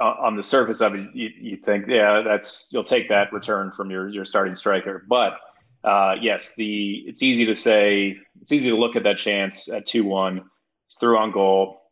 [0.00, 3.90] on the surface of it, you, you think, yeah, that's you'll take that return from
[3.90, 5.04] your your starting striker.
[5.08, 5.38] But
[5.84, 9.86] uh, yes, the it's easy to say it's easy to look at that chance at
[9.86, 10.44] two one.
[10.86, 11.82] He's through on goal.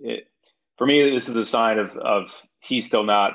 [0.00, 0.28] It,
[0.78, 3.34] for me, this is a sign of of he's still not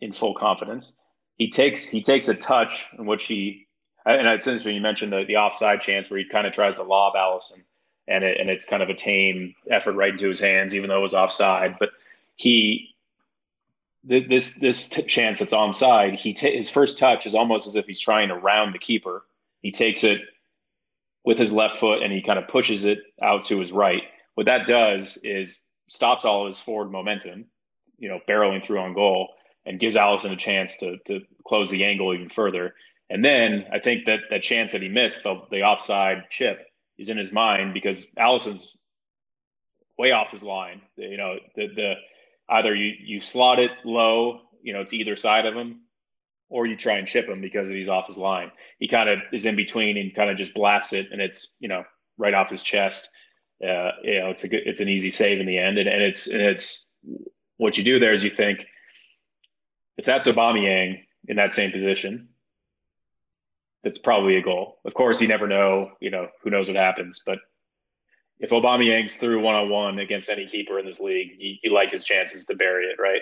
[0.00, 1.00] in full confidence.
[1.36, 3.66] He takes he takes a touch in which he
[4.04, 6.82] and it's interesting you mentioned the, the offside chance where he kind of tries to
[6.82, 7.62] lob Alisson
[8.06, 10.98] and it, and it's kind of a tame effort right into his hands, even though
[10.98, 11.76] it was offside.
[11.78, 11.90] But
[12.36, 12.94] he
[14.06, 17.86] this this t- chance that's onside, he t- his first touch is almost as if
[17.86, 19.24] he's trying to round the keeper.
[19.62, 20.20] He takes it
[21.24, 24.02] with his left foot and he kind of pushes it out to his right.
[24.34, 27.46] What that does is stops all of his forward momentum,
[27.98, 29.30] you know, barreling through on goal,
[29.64, 32.74] and gives Alisson a chance to to close the angle even further.
[33.10, 36.66] And then I think that that chance that he missed, the, the offside chip,
[36.98, 38.80] is in his mind because Alisson's
[39.98, 40.80] way off his line.
[40.96, 41.94] You know, the the
[42.48, 45.82] either you you slot it low, you know, to either side of him,
[46.48, 48.50] or you try and chip him because he's off his line.
[48.78, 51.68] He kind of is in between and kind of just blasts it, and it's you
[51.68, 51.84] know
[52.16, 53.10] right off his chest.
[53.62, 56.02] Uh, you know, it's a good, it's an easy save in the end, and, and
[56.02, 56.90] it's and it's
[57.56, 58.66] what you do there is you think
[59.96, 62.28] if that's Aubameyang in that same position,
[63.84, 64.78] that's probably a goal.
[64.84, 65.92] Of course, you never know.
[66.00, 67.38] You know, who knows what happens, but
[68.40, 71.92] if Aubameyang's through one on one against any keeper in this league, you, you, like
[71.92, 73.20] his chances to bury it, right?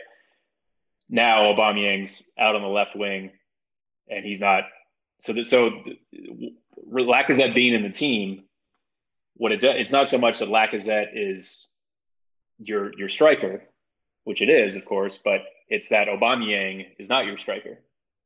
[1.11, 3.33] Now Aubameyang's out on the left wing,
[4.09, 4.65] and he's not.
[5.19, 5.83] So that so
[6.91, 8.45] Lacazette being in the team,
[9.35, 11.75] what it does, it's not so much that Lacazette is
[12.59, 13.65] your your striker,
[14.25, 17.79] which it is, of course, but it's that Aubameyang is not your striker.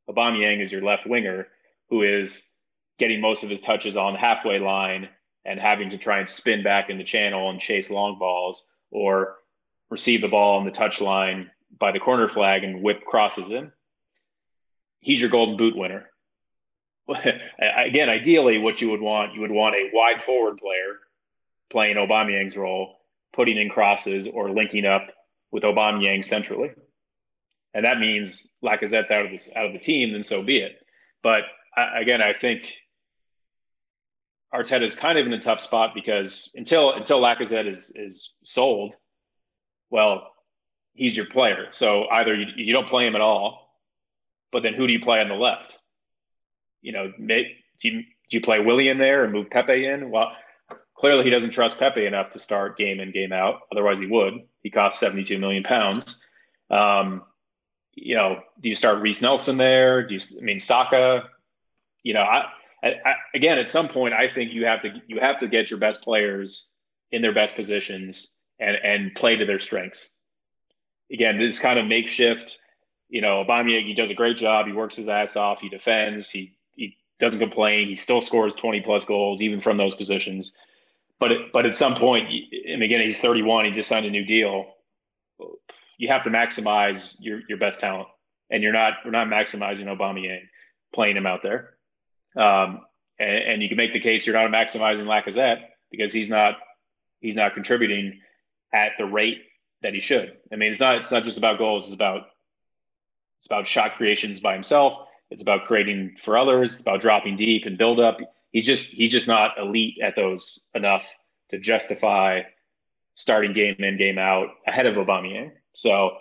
[0.09, 1.49] Aubameyang is your left winger
[1.89, 2.55] who is
[2.99, 5.09] getting most of his touches on the halfway line
[5.45, 9.37] and having to try and spin back in the channel and chase long balls or
[9.91, 13.71] receive the ball on the touchline by the corner flag and whip crosses in.
[15.01, 16.11] He's your golden boot winner.
[17.09, 20.99] Again, ideally, what you would want, you would want a wide forward player
[21.71, 22.97] playing Aubameyang's role,
[23.33, 25.07] putting in crosses or linking up
[25.53, 26.73] with Aubameyang centrally.
[27.75, 30.79] And that means Lacazette's out of this out of the team, then so be it.
[31.23, 31.43] But
[31.77, 32.77] again, I think
[34.55, 38.97] Arteta is kind of in a tough spot because until until Lacazette is is sold,
[39.91, 40.33] well,
[40.95, 41.67] he's your player.
[41.71, 43.71] So either you, you don't play him at all,
[44.53, 45.79] but then who do you play on the left?
[46.81, 47.45] You know, do
[47.83, 50.11] you, do you play Willian there and move Pepe in?
[50.11, 50.33] Well,
[50.95, 53.61] clearly he doesn't trust Pepe enough to start game in game out.
[53.73, 54.35] Otherwise, he would.
[54.63, 56.25] He costs seventy two million pounds.
[56.71, 57.23] Um,
[57.93, 60.07] you know, do you start Reiss Nelson there?
[60.07, 60.21] Do you?
[60.41, 61.31] I mean, Saka.
[62.07, 62.45] You know, I
[62.85, 65.81] I, again, at some point, I think you have to you have to get your
[65.81, 66.73] best players
[67.11, 70.17] in their best positions and and play to their strengths.
[71.13, 72.61] Again, this kind of makeshift.
[73.09, 74.67] You know, Aubameyang, he does a great job.
[74.67, 75.61] He works his ass off.
[75.61, 76.31] He defends.
[76.31, 77.89] He he doesn't complain.
[77.89, 80.57] He still scores twenty plus goals even from those positions.
[81.19, 82.29] But it, but at some point,
[82.69, 83.65] and again, he's thirty one.
[83.65, 84.75] He just signed a new deal.
[85.99, 88.07] You have to maximize your your best talent,
[88.49, 90.43] and you're not we're not maximizing Aubameyang
[90.93, 91.76] playing him out there.
[92.37, 92.83] Um,
[93.19, 96.57] and, and, you can make the case you're not maximizing Lacazette because he's not
[97.21, 98.21] he's not contributing
[98.75, 99.39] at the rate
[99.83, 100.37] that he should.
[100.53, 101.85] I mean, it's not it's not just about goals.
[101.85, 102.27] It's about
[103.39, 105.07] it's about shot creations by himself.
[105.31, 106.73] It's about creating for others.
[106.73, 108.19] It's about dropping deep and build up.
[108.53, 111.17] He's just he's just not elite at those enough
[111.51, 112.43] to justify
[113.15, 115.53] starting game in game out ahead of Aubameyang.
[115.73, 116.19] So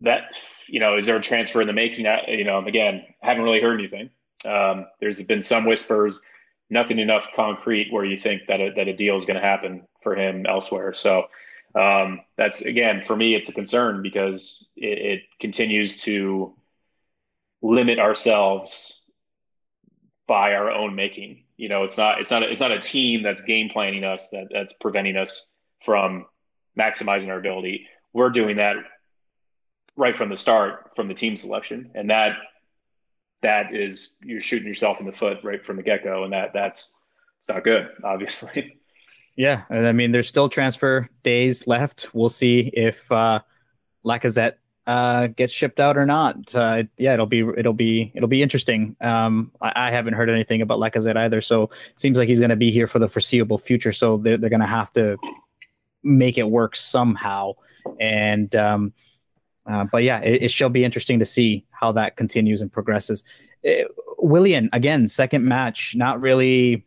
[0.00, 0.36] that
[0.68, 2.06] you know, is there a transfer in the making?
[2.28, 4.10] You know, again, haven't really heard anything.
[4.44, 6.22] Um, there's been some whispers,
[6.70, 9.86] nothing enough concrete where you think that a, that a deal is going to happen
[10.02, 10.92] for him elsewhere.
[10.92, 11.28] So
[11.74, 16.54] um, that's again for me, it's a concern because it, it continues to
[17.62, 19.06] limit ourselves
[20.26, 21.44] by our own making.
[21.56, 24.28] You know, it's not it's not a, it's not a team that's game planning us
[24.30, 26.26] that that's preventing us from
[26.78, 27.86] maximizing our ability.
[28.12, 28.76] We're doing that
[29.96, 32.36] right from the start from the team selection, and that
[33.42, 36.52] that is you're shooting yourself in the foot right from the get go, and that
[36.52, 37.06] that's
[37.38, 38.76] it's not good, obviously.
[39.36, 42.08] Yeah, I mean, there's still transfer days left.
[42.12, 43.40] We'll see if uh,
[44.04, 44.54] Lacazette
[44.88, 46.54] uh, gets shipped out or not.
[46.54, 48.96] Uh, yeah, it'll be it'll be it'll be interesting.
[49.00, 52.50] Um, I, I, haven't heard anything about Lacazette either, so it seems like he's going
[52.50, 53.92] to be here for the foreseeable future.
[53.92, 55.18] So they're they're going to have to
[56.02, 57.52] make it work somehow.
[58.00, 58.92] And um,
[59.66, 63.24] uh, but yeah, it, it, shall be interesting to see how that continues and progresses.
[63.62, 66.86] It, uh, Willian again, second match, not really,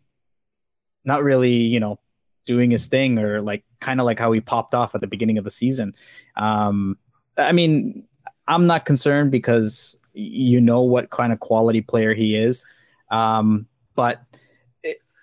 [1.05, 1.99] not really, you know,
[2.45, 5.37] doing his thing or like kind of like how he popped off at the beginning
[5.37, 5.93] of the season.
[6.35, 6.97] Um,
[7.37, 8.03] I mean,
[8.47, 12.65] I'm not concerned because you know what kind of quality player he is.
[13.09, 14.21] Um, but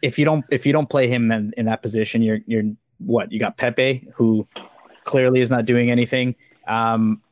[0.01, 2.65] if you don't if you don't play him in, in that position, you're you're
[2.99, 4.47] what you got Pepe who
[5.05, 6.35] clearly is not doing anything.
[6.67, 7.23] Um,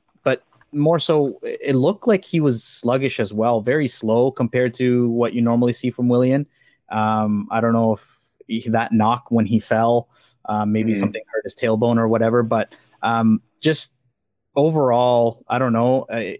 [0.76, 5.32] more so, it looked like he was sluggish as well, very slow compared to what
[5.32, 6.46] you normally see from Willian.
[6.90, 10.08] Um, I don't know if he, that knock when he fell,
[10.44, 11.00] uh, maybe mm-hmm.
[11.00, 13.92] something hurt his tailbone or whatever, but um, just
[14.54, 16.06] overall, I don't know.
[16.10, 16.34] Uh,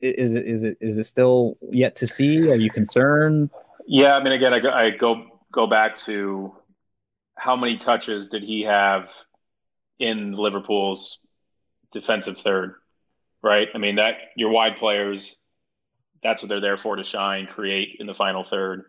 [0.00, 2.50] is it is it is it still yet to see?
[2.50, 3.50] Are you concerned?
[3.86, 6.54] Yeah, I mean, again, I go, I go go back to
[7.36, 9.12] how many touches did he have
[9.98, 11.20] in Liverpool's
[11.92, 12.74] defensive third,
[13.42, 13.68] right?
[13.74, 15.42] I mean, that your wide players,
[16.22, 18.84] that's what they're there for to shine, create in the final third.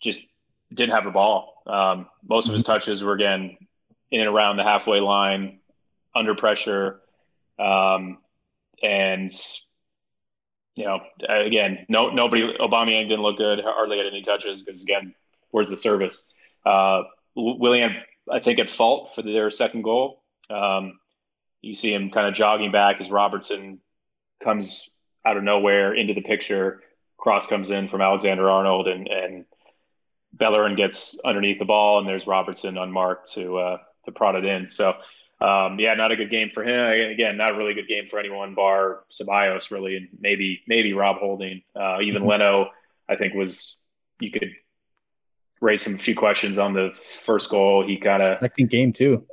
[0.00, 0.26] Just
[0.72, 1.62] didn't have the ball.
[1.66, 2.72] Um, most of his mm-hmm.
[2.72, 3.56] touches were again
[4.10, 5.60] in and around the halfway line,
[6.14, 7.00] under pressure,
[7.58, 8.18] um,
[8.82, 9.32] and
[10.76, 13.60] you know, again, no nobody Aubameyang didn't look good.
[13.62, 15.14] Hardly had any touches because again,
[15.50, 16.32] where's the service?
[16.64, 17.02] Uh,
[17.34, 17.96] Willian,
[18.30, 20.22] I think, at fault for their second goal.
[20.50, 20.98] Um,
[21.62, 23.80] you see him kind of jogging back as Robertson
[24.42, 26.82] comes out of nowhere into the picture.
[27.16, 29.44] Cross comes in from Alexander Arnold, and and
[30.32, 34.68] Bellerin gets underneath the ball, and there's Robertson unmarked to uh, to prod it in.
[34.68, 34.94] So
[35.40, 37.10] um, yeah, not a good game for him.
[37.10, 41.18] Again, not a really good game for anyone bar Ceballos, really, and maybe maybe Rob
[41.18, 41.62] Holding.
[41.76, 42.30] Uh, even mm-hmm.
[42.30, 42.70] Leno,
[43.08, 43.80] I think, was
[44.18, 44.52] you could
[45.60, 47.86] raise some few questions on the first goal.
[47.86, 49.24] He kind of second game too,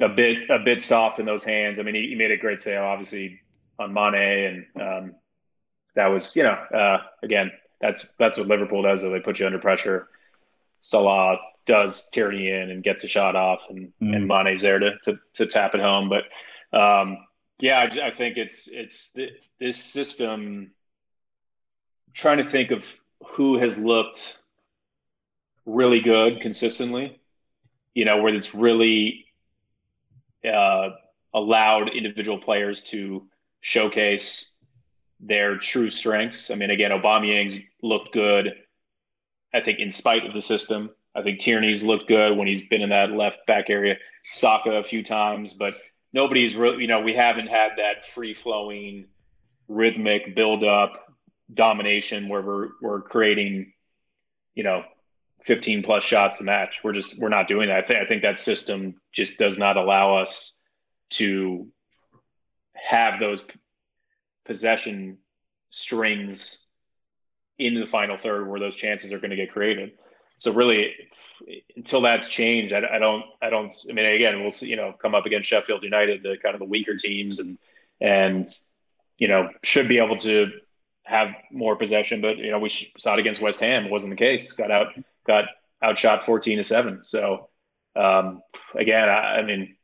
[0.00, 1.78] a bit a bit soft in those hands.
[1.78, 3.40] I mean, he, he made a great sale, obviously
[3.78, 5.14] on Mane, and um,
[5.94, 9.02] that was you know uh, again that's that's what Liverpool does.
[9.02, 10.08] They put you under pressure.
[10.80, 14.14] Salah does Tierney in and gets a shot off, and mm.
[14.14, 16.08] and Mane's there to, to, to tap it home.
[16.08, 16.24] But
[16.76, 17.18] um,
[17.58, 20.72] yeah, I, I, think it's it's the, this system.
[22.14, 24.42] Trying to think of who has looked
[25.66, 27.20] really good consistently,
[27.94, 29.26] you know, where it's really
[30.44, 30.90] uh,
[31.34, 33.26] allowed individual players to
[33.60, 34.54] showcase
[35.20, 36.50] their true strengths.
[36.50, 38.54] I mean, again, Aubameyang's looked good.
[39.52, 42.82] I think in spite of the system, I think Tierney's looked good when he's been
[42.82, 43.96] in that left back area.
[44.32, 45.74] Saka a few times, but
[46.12, 49.06] nobody's really, you know, we haven't had that free flowing,
[49.66, 51.04] rhythmic build up
[51.52, 53.72] domination where we're we're creating,
[54.54, 54.84] you know,
[55.42, 56.82] 15 plus shots a match.
[56.82, 57.78] We're just we're not doing that.
[57.78, 60.56] I think I think that system just does not allow us
[61.10, 61.68] to
[62.74, 63.44] have those
[64.44, 65.18] possession
[65.70, 66.70] strings
[67.58, 69.92] in the final third where those chances are going to get created
[70.38, 70.94] so really
[71.76, 74.94] until that's changed I, I, don't i don't i mean again we'll see you know
[75.00, 77.58] come up against sheffield united the kind of the weaker teams and
[78.00, 78.48] and
[79.18, 80.50] you know should be able to
[81.02, 84.16] have more possession but you know we saw it against west ham it wasn't the
[84.16, 84.94] case got out
[85.28, 85.44] got
[85.84, 87.48] outshot 14 to 7 so
[87.94, 88.42] um,
[88.74, 89.76] again I, I mean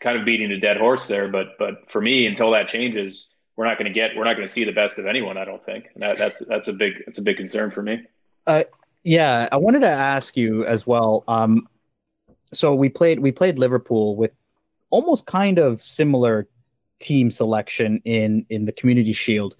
[0.00, 3.66] kind of beating a dead horse there but but for me until that changes we're
[3.66, 5.64] not going to get we're not going to see the best of anyone i don't
[5.64, 5.86] think.
[5.94, 8.02] And that, that's that's a big that's a big concern for me.
[8.46, 8.64] Uh,
[9.02, 11.24] yeah, I wanted to ask you as well.
[11.28, 11.68] Um,
[12.52, 14.32] so we played we played Liverpool with
[14.90, 16.48] almost kind of similar
[17.00, 19.56] team selection in in the Community Shield,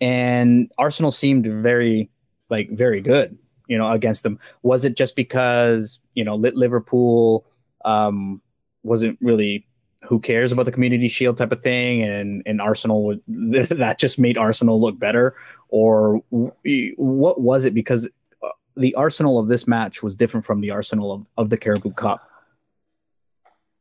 [0.00, 2.08] and Arsenal seemed very
[2.50, 4.38] like very good, you know, against them.
[4.62, 7.46] Was it just because you know Liverpool
[7.84, 8.42] um,
[8.82, 9.66] wasn't really
[10.04, 14.18] who cares about the community shield type of thing and and arsenal would that just
[14.18, 15.36] made arsenal look better
[15.68, 16.22] or
[16.96, 18.08] what was it because
[18.76, 22.26] the arsenal of this match was different from the arsenal of, of the Carabao Cup.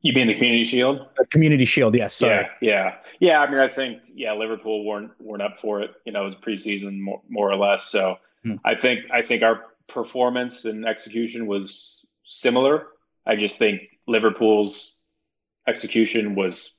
[0.01, 1.05] You mean the Community Shield?
[1.17, 2.15] The Community Shield, yes.
[2.15, 2.47] Sorry.
[2.61, 3.41] Yeah, yeah, yeah.
[3.41, 5.91] I mean, I think yeah, Liverpool weren't weren't up for it.
[6.05, 7.85] You know, it was preseason more, more or less.
[7.85, 8.55] So hmm.
[8.63, 12.87] I think I think our performance and execution was similar.
[13.25, 14.95] I just think Liverpool's
[15.67, 16.77] execution was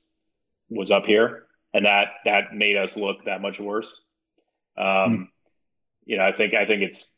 [0.69, 4.03] was up here, and that that made us look that much worse.
[4.77, 5.23] Um, hmm.
[6.05, 7.17] You know, I think I think it's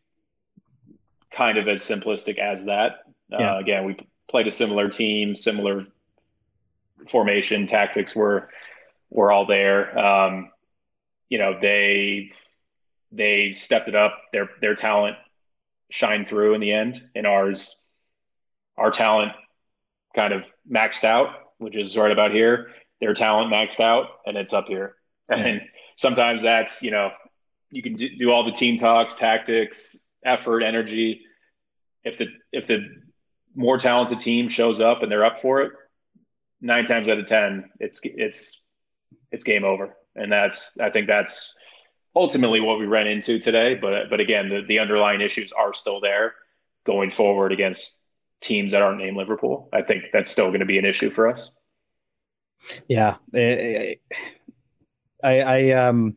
[1.32, 3.00] kind of as simplistic as that.
[3.32, 3.56] Uh, yeah.
[3.56, 3.98] Uh, again, we
[4.30, 5.88] played a similar team, similar
[7.08, 8.50] formation, tactics were
[9.10, 9.98] were all there.
[9.98, 10.52] Um,
[11.30, 12.32] you know, they
[13.14, 14.20] they stepped it up.
[14.32, 15.16] Their their talent
[15.90, 17.84] shined through in the end, and ours
[18.78, 19.32] our talent
[20.16, 22.72] kind of maxed out, which is right about here.
[23.00, 24.96] Their talent maxed out, and it's up here.
[25.30, 25.62] And
[25.96, 27.12] sometimes that's you know
[27.72, 31.22] you can do all the team talks, tactics, effort, energy.
[32.04, 32.88] If the if the
[33.56, 35.72] more talented team shows up and they're up for it,
[36.62, 38.66] nine times out of ten, it's it's
[39.32, 39.96] it's game over.
[40.16, 41.56] And that's I think that's
[42.16, 43.76] ultimately what we ran into today.
[43.76, 46.36] But but again, the, the underlying issues are still there
[46.86, 48.02] going forward against
[48.42, 49.70] teams that aren't named Liverpool.
[49.74, 51.56] I think that's still going to be an issue for us.
[52.88, 53.98] Yeah, I,
[55.24, 56.16] I, um,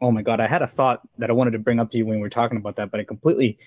[0.00, 2.06] oh my god, I had a thought that I wanted to bring up to you
[2.06, 3.58] when we were talking about that, but I completely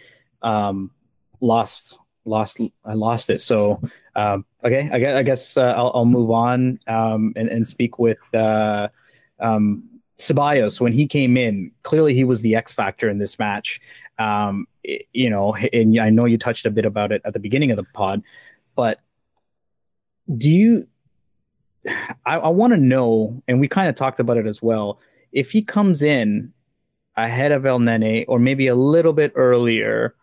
[0.42, 0.92] um,
[1.40, 3.42] lost lost I lost it.
[3.42, 3.82] So
[4.16, 7.98] um, okay, I guess, I guess uh, I'll, I'll move on um, and, and speak
[7.98, 8.90] with uh,
[9.40, 9.84] um,
[10.22, 11.72] Ceballos when he came in.
[11.84, 13.80] Clearly, he was the X factor in this match.
[14.18, 17.72] Um, you know, and I know you touched a bit about it at the beginning
[17.72, 18.24] of the pod,
[18.76, 19.00] but
[20.38, 20.88] do you?
[22.26, 25.00] I, I want to know, and we kind of talked about it as well.
[25.32, 26.54] If he comes in
[27.16, 30.16] ahead of Elneny, or maybe a little bit earlier,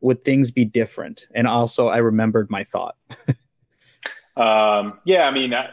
[0.00, 1.26] would things be different?
[1.34, 2.96] And also, I remembered my thought.
[4.36, 5.70] um, yeah, I mean, I,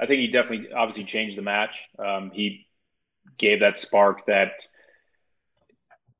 [0.00, 1.88] I, think he definitely, obviously, changed the match.
[1.98, 2.65] Um, he
[3.38, 4.52] gave that spark that,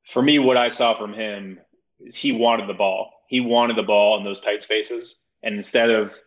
[0.05, 1.59] for me, what I saw from him
[1.99, 3.11] is he wanted the ball.
[3.27, 6.17] He wanted the ball in those tight spaces, and instead of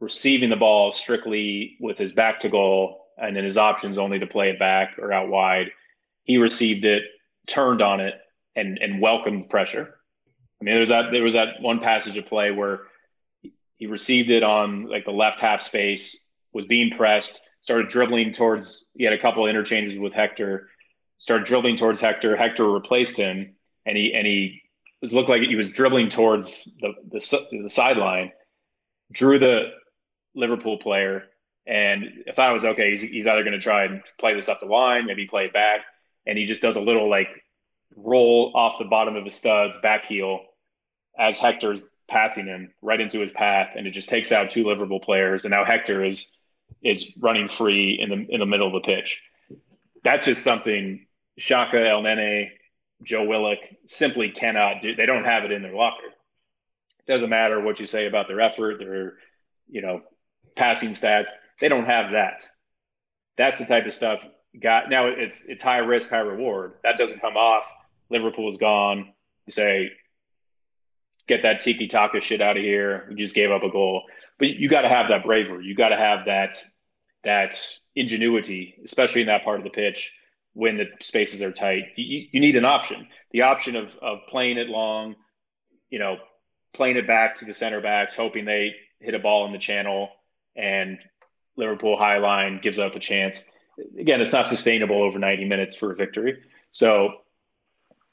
[0.00, 4.26] receiving the ball strictly with his back to goal and then his options only to
[4.26, 5.70] play it back or out wide,
[6.24, 7.04] he received it,
[7.46, 8.14] turned on it,
[8.56, 9.94] and and welcomed pressure.
[10.60, 12.80] I mean, there was that there was that one passage of play where
[13.76, 18.84] he received it on like the left half space, was being pressed, started dribbling towards.
[18.94, 20.68] He had a couple of interchanges with Hector,
[21.18, 22.36] started dribbling towards Hector.
[22.36, 23.56] Hector replaced him,
[23.86, 24.62] and he and he
[25.00, 28.32] was looked like he was dribbling towards the the, the sideline,
[29.10, 29.70] drew the
[30.34, 31.24] Liverpool player,
[31.66, 32.90] and I thought it was okay.
[32.90, 35.54] He's, he's either going to try and play this up the line, maybe play it
[35.54, 35.80] back,
[36.26, 37.28] and he just does a little like
[37.96, 40.40] roll off the bottom of his studs, back heel,
[41.18, 45.00] as Hector's passing him right into his path, and it just takes out two Liverpool
[45.00, 46.42] players, and now Hector is
[46.84, 49.22] is running free in the in the middle of the pitch.
[50.02, 51.06] That's just something
[51.40, 52.50] Xhaka, El Nene,
[53.02, 54.94] Joe Willock simply cannot do.
[54.94, 56.06] They don't have it in their locker.
[56.06, 59.14] It doesn't matter what you say about their effort, their
[59.68, 60.02] you know
[60.56, 61.28] passing stats.
[61.60, 62.48] They don't have that.
[63.36, 64.26] That's the type of stuff.
[64.60, 66.74] Got now it's it's high risk, high reward.
[66.84, 67.72] That doesn't come off
[68.10, 69.12] Liverpool's gone.
[69.46, 69.90] You say,
[71.26, 73.06] get that tiki taka shit out of here.
[73.08, 74.02] We just gave up a goal.
[74.38, 75.64] But you got to have that bravery.
[75.64, 76.62] You got to have that
[77.24, 77.56] that
[77.94, 80.18] ingenuity, especially in that part of the pitch
[80.52, 81.84] when the spaces are tight.
[81.96, 83.08] You, you need an option.
[83.32, 85.16] The option of of playing it long,
[85.90, 86.16] you know,
[86.72, 90.10] playing it back to the center backs, hoping they hit a ball in the channel,
[90.56, 90.98] and
[91.56, 93.50] Liverpool high line gives up a chance.
[93.98, 96.42] Again, it's not sustainable over 90 minutes for a victory.
[96.70, 97.14] So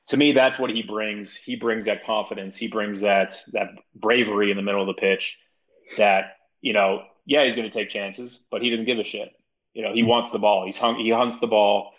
[0.07, 1.35] to me, that's what he brings.
[1.35, 2.55] He brings that confidence.
[2.55, 5.41] He brings that that bravery in the middle of the pitch.
[5.97, 9.31] That you know, yeah, he's going to take chances, but he doesn't give a shit.
[9.73, 10.65] You know, he wants the ball.
[10.65, 10.97] He's hung.
[10.97, 11.91] He hunts the ball.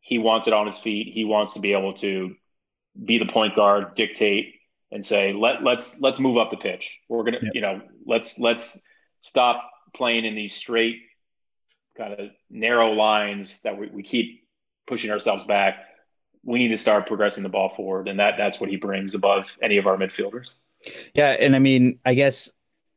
[0.00, 1.12] He wants it on his feet.
[1.12, 2.34] He wants to be able to
[3.02, 4.54] be the point guard, dictate,
[4.90, 7.00] and say, let let's let's move up the pitch.
[7.08, 8.86] We're gonna, you know, let's let's
[9.20, 11.00] stop playing in these straight
[11.96, 14.42] kind of narrow lines that we, we keep
[14.86, 15.76] pushing ourselves back
[16.44, 19.58] we need to start progressing the ball forward, and that that's what he brings above
[19.62, 20.56] any of our midfielders.
[21.14, 22.50] Yeah, and I mean, I guess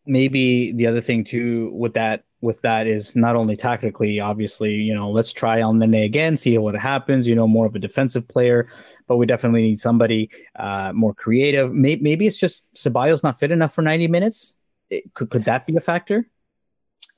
[0.05, 4.93] maybe the other thing too with that with that is not only tactically, obviously, you
[4.93, 7.27] know, let's try Elneny again, see what happens.
[7.27, 8.69] You know, more of a defensive player,
[9.07, 11.73] but we definitely need somebody uh, more creative.
[11.73, 14.53] Maybe, maybe it's just Ceballos not fit enough for ninety minutes.
[14.89, 16.29] It, could could that be a factor?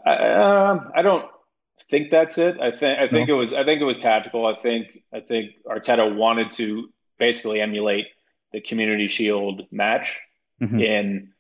[0.06, 1.26] Uh, I don't
[1.84, 2.60] think that's it.
[2.60, 3.36] I think I think no.
[3.36, 4.46] it was I think it was tactical.
[4.46, 8.08] I think I think Arteta wanted to basically emulate
[8.52, 10.20] the Community Shield match
[10.62, 10.80] mm-hmm.
[10.80, 11.34] in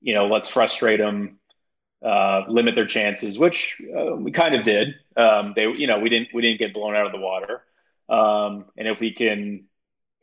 [0.00, 1.38] you know let's frustrate them,
[2.04, 4.94] uh, limit their chances, which uh, we kind of did.
[5.16, 7.62] Um, they you know we didn't we didn't get blown out of the water,
[8.08, 9.64] um, and if we can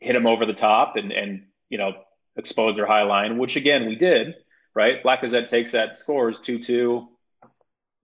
[0.00, 1.92] hit them over the top and and you know
[2.36, 4.34] expose their high line, which again we did.
[4.74, 7.08] Right, Lacazette takes that scores two two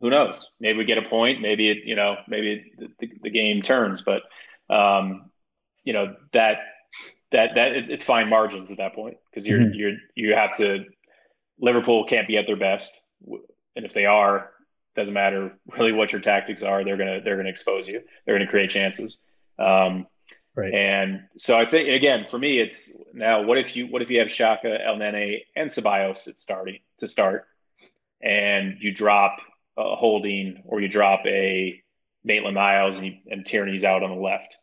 [0.00, 0.50] who knows?
[0.60, 1.40] Maybe we get a point.
[1.40, 4.02] Maybe it, you know, maybe the, the, the game turns.
[4.02, 4.22] But
[4.70, 5.30] um,
[5.84, 6.58] you know that
[7.32, 9.74] that that it's, it's fine margins at that point because you're mm-hmm.
[9.74, 10.84] you're you have to.
[11.60, 14.50] Liverpool can't be at their best, and if they are,
[14.94, 16.84] doesn't matter really what your tactics are.
[16.84, 18.02] They're gonna they're gonna expose you.
[18.24, 19.18] They're gonna create chances.
[19.58, 20.06] Um,
[20.54, 20.72] right.
[20.72, 24.20] And so I think again for me, it's now what if you what if you
[24.20, 27.46] have Xhaka, Elneny, and Ceballos at starting to start,
[28.22, 29.38] and you drop
[29.78, 31.80] a holding or you drop a
[32.24, 34.56] Maitland Niles and, you, and Tierney's out on the left.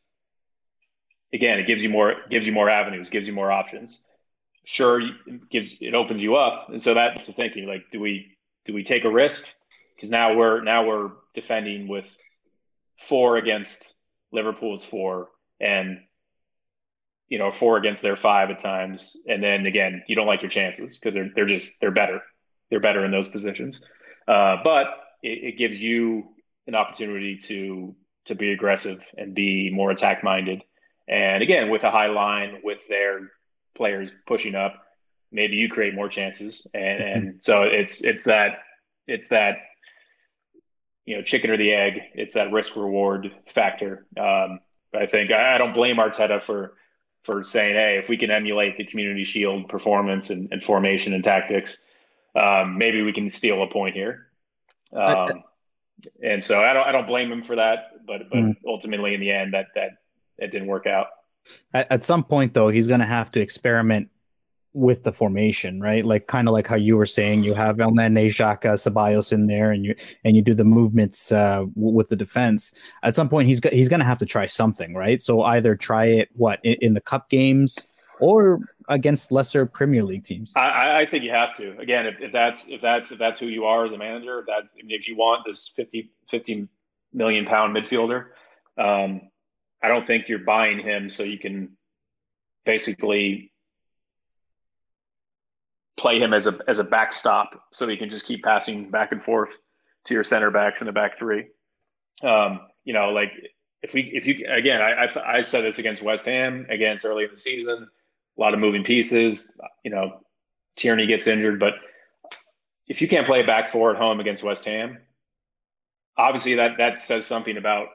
[1.33, 4.05] Again, it gives you more gives you more avenues, gives you more options.
[4.65, 7.67] Sure, it gives it opens you up, and so that's the thinking.
[7.67, 9.47] Like, do we do we take a risk?
[9.95, 12.15] Because now we're now we're defending with
[12.99, 13.95] four against
[14.31, 15.99] Liverpool's four, and
[17.27, 20.49] you know four against their five at times, and then again you don't like your
[20.51, 22.21] chances because they're they're just they're better,
[22.69, 23.83] they're better in those positions.
[24.27, 26.27] Uh, but it, it gives you
[26.67, 27.95] an opportunity to
[28.25, 30.63] to be aggressive and be more attack minded.
[31.07, 33.31] And again, with a high line, with their
[33.75, 34.73] players pushing up,
[35.31, 36.67] maybe you create more chances.
[36.73, 37.17] And mm-hmm.
[37.17, 38.59] and so it's it's that
[39.07, 39.57] it's that
[41.05, 42.01] you know chicken or the egg.
[42.13, 44.05] It's that risk reward factor.
[44.17, 44.59] Um,
[44.93, 46.75] I think I, I don't blame Arteta for
[47.23, 51.23] for saying, hey, if we can emulate the Community Shield performance and, and formation and
[51.23, 51.83] tactics,
[52.35, 54.27] um, maybe we can steal a point here.
[54.93, 55.43] Um,
[56.21, 58.55] and so I don't I don't blame him for that, but but mm.
[58.65, 59.91] ultimately in the end that that
[60.37, 61.07] it didn't work out.
[61.73, 64.09] At, at some point though, he's going to have to experiment
[64.73, 66.03] with the formation, right?
[66.05, 69.71] Like kind of like how you were saying, you have Elneny, Xhaka, Ceballos in there,
[69.71, 72.73] and you and you do the movements uh, w- with the defense.
[73.01, 75.21] At some point, he's got he's going to have to try something, right?
[75.21, 77.87] So either try it what in, in the cup games
[78.19, 80.53] or against lesser Premier League teams?
[80.55, 81.77] I, I think you have to.
[81.79, 84.45] Again, if, if, that's if that's if that's who you are as a manager, if
[84.45, 86.67] that's if you want this 50, 50
[87.13, 88.27] million pound midfielder,
[88.77, 89.21] um,
[89.81, 91.77] I don't think you're buying him so you can
[92.65, 93.51] basically
[95.97, 99.21] play him as a as a backstop so he can just keep passing back and
[99.21, 99.57] forth
[100.05, 101.47] to your center backs in the back three.
[102.23, 103.31] Um, you know, like
[103.81, 107.23] if we if you again, I, I I said this against West Ham against early
[107.23, 107.87] in the season
[108.37, 109.53] a lot of moving pieces.
[109.83, 110.19] You know,
[110.75, 111.73] Tierney gets injured, but
[112.87, 114.99] if you can't play a back four at home against West Ham,
[116.17, 117.87] obviously that that says something about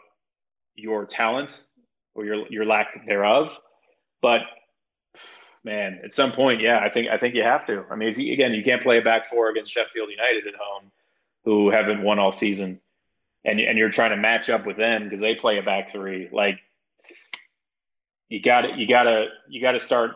[0.75, 1.59] your talent
[2.15, 3.59] or your your lack thereof.
[4.23, 4.43] But
[5.65, 7.85] man, at some point, yeah, I think I think you have to.
[7.91, 10.59] I mean, if you, again, you can't play a back four against Sheffield United at
[10.59, 10.91] home,
[11.45, 12.81] who haven't won all season,
[13.45, 16.29] and and you're trying to match up with them because they play a back three.
[16.33, 16.61] Like
[18.29, 20.13] you got to you got to you got to start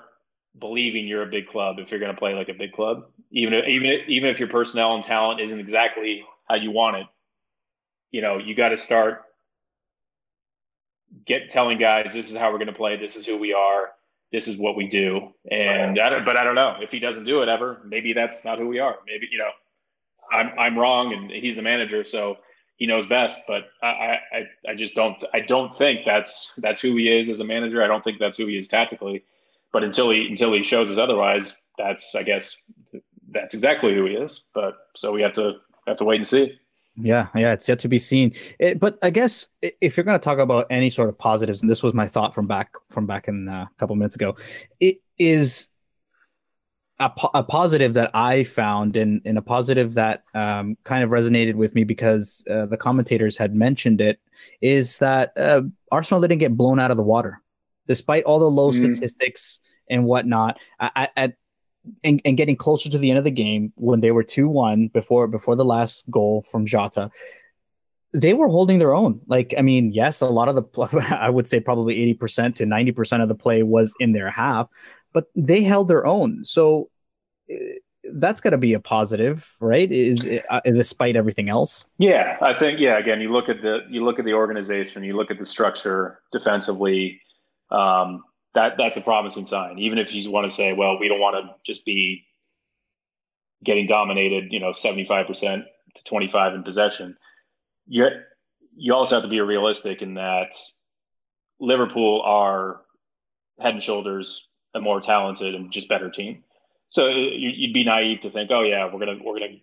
[0.59, 3.53] believing you're a big club if you're going to play like a big club, even
[3.55, 7.07] if, even if, even if your personnel and talent isn't exactly how you want it.
[8.11, 9.25] You know, you got to start
[11.25, 12.97] get telling guys this is how we're going to play.
[12.97, 13.91] This is who we are.
[14.33, 15.33] This is what we do.
[15.51, 17.81] And I but I don't know if he doesn't do it ever.
[17.85, 18.97] Maybe that's not who we are.
[19.07, 19.51] Maybe you know,
[20.33, 22.39] I'm I'm wrong, and he's the manager, so
[22.77, 23.43] he knows best.
[23.47, 27.41] But I I I just don't I don't think that's that's who he is as
[27.41, 27.83] a manager.
[27.83, 29.25] I don't think that's who he is tactically.
[29.75, 32.63] But until he until he shows us otherwise, that's I guess
[33.33, 34.45] that's exactly who he is.
[34.55, 35.55] But so we have to
[35.89, 36.59] have to wait and see.
[36.97, 38.35] Yeah, yeah, it's yet to be seen.
[38.61, 41.69] It, but I guess if you're going to talk about any sort of positives, and
[41.69, 44.37] this was my thought from back from back in uh, a couple minutes ago,
[44.79, 45.67] it is
[47.01, 51.57] a, a positive that I found, and, and a positive that um, kind of resonated
[51.57, 54.21] with me because uh, the commentators had mentioned it,
[54.61, 57.41] is that uh, Arsenal didn't get blown out of the water
[57.87, 58.79] despite all the low mm.
[58.79, 60.59] statistics and whatnot.
[60.81, 61.35] At, at
[62.03, 64.89] and, and, getting closer to the end of the game when they were two one
[64.89, 67.11] before before the last goal from Jota,
[68.13, 69.21] they were holding their own.
[69.27, 72.67] Like I mean, yes, a lot of the I would say probably eighty percent to
[72.67, 74.69] ninety percent of the play was in their half,
[75.13, 76.45] but they held their own.
[76.45, 76.91] So.
[77.51, 77.57] Eh,
[78.17, 79.91] that's got to be a positive, right?
[79.91, 81.87] Is uh, despite everything else.
[81.97, 82.99] Yeah, I think yeah.
[82.99, 86.21] Again, you look at the you look at the organization, you look at the structure
[86.31, 87.19] defensively
[87.71, 88.23] um,
[88.55, 89.79] that that's a promising sign.
[89.79, 92.25] Even if you want to say, well, we don't want to just be
[93.63, 95.65] getting dominated, you know, seventy five percent
[95.97, 97.17] to twenty five in possession.
[97.87, 98.09] You
[98.77, 100.55] you also have to be realistic in that
[101.61, 102.81] Liverpool are
[103.61, 106.43] head and shoulders a more talented and just better team.
[106.91, 109.59] So you'd be naive to think, oh yeah, we're gonna we're gonna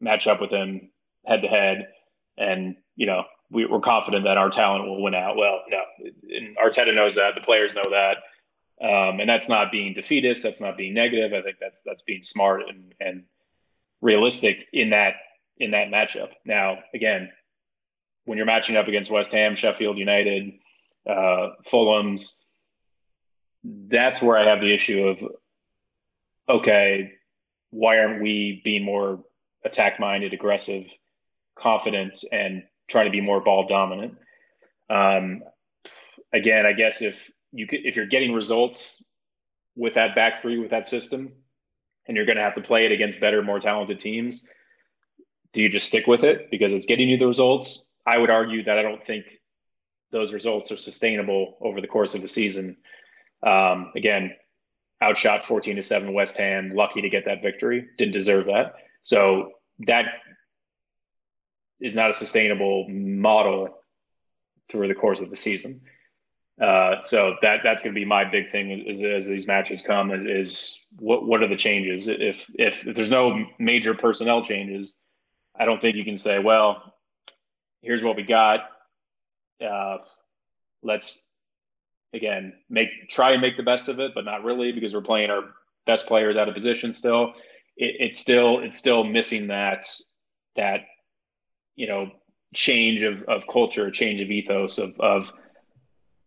[0.00, 0.90] match up with them
[1.24, 1.88] head to head,
[2.36, 3.24] and you know
[3.54, 5.36] we, are confident that our talent will win out.
[5.36, 5.80] Well, no,
[6.28, 7.34] and Arteta knows that.
[7.34, 8.16] The players know that,
[8.84, 10.42] um, and that's not being defeatist.
[10.42, 11.32] That's not being negative.
[11.32, 13.24] I think that's that's being smart and and
[14.00, 15.14] realistic in that
[15.58, 16.30] in that matchup.
[16.44, 17.30] Now, again,
[18.24, 20.54] when you're matching up against West Ham, Sheffield United,
[21.08, 22.44] uh, Fulham's,
[23.62, 25.24] that's where I have the issue of
[26.48, 27.12] okay,
[27.70, 29.24] why aren't we being more
[29.64, 30.92] attack minded, aggressive,
[31.56, 34.16] confident, and trying to be more ball dominant.
[34.90, 35.42] Um,
[36.32, 39.08] again, I guess if you could, if you're getting results
[39.76, 41.32] with that back three with that system,
[42.06, 44.48] and you're going to have to play it against better, more talented teams,
[45.52, 47.90] do you just stick with it because it's getting you the results?
[48.06, 49.38] I would argue that I don't think
[50.10, 52.76] those results are sustainable over the course of the season.
[53.42, 54.34] Um, again,
[55.02, 58.74] outshot 14 to 7 West Ham, lucky to get that victory, didn't deserve that.
[59.02, 59.52] So
[59.86, 60.06] that
[61.80, 63.78] is not a sustainable model
[64.68, 65.80] through the course of the season.
[66.60, 70.12] Uh, so that that's going to be my big thing as, as these matches come
[70.12, 74.94] is, is, what what are the changes if, if if there's no major personnel changes
[75.56, 76.94] I don't think you can say, well,
[77.82, 78.60] here's what we got.
[79.64, 79.98] Uh,
[80.82, 81.28] let's
[82.12, 85.30] again make try and make the best of it, but not really because we're playing
[85.30, 85.42] our
[85.86, 87.34] best players out of position still.
[87.76, 89.84] It, it's still it's still missing that
[90.56, 90.80] that
[91.76, 92.10] you know
[92.54, 95.32] change of of culture, change of ethos of of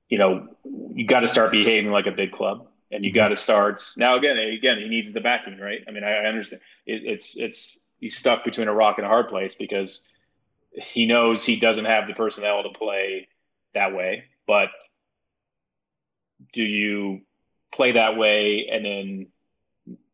[0.10, 0.48] you know
[0.94, 3.18] you got to start behaving like a big club and you mm-hmm.
[3.18, 5.82] got to start now again again he needs the backing right?
[5.88, 6.62] I mean i, I understand.
[6.86, 10.10] It, it's it's he's stuck between a rock and a hard place because
[10.72, 13.28] he knows he doesn't have the personnel to play
[13.74, 14.70] that way but
[16.54, 17.22] do you
[17.72, 19.28] play that way and then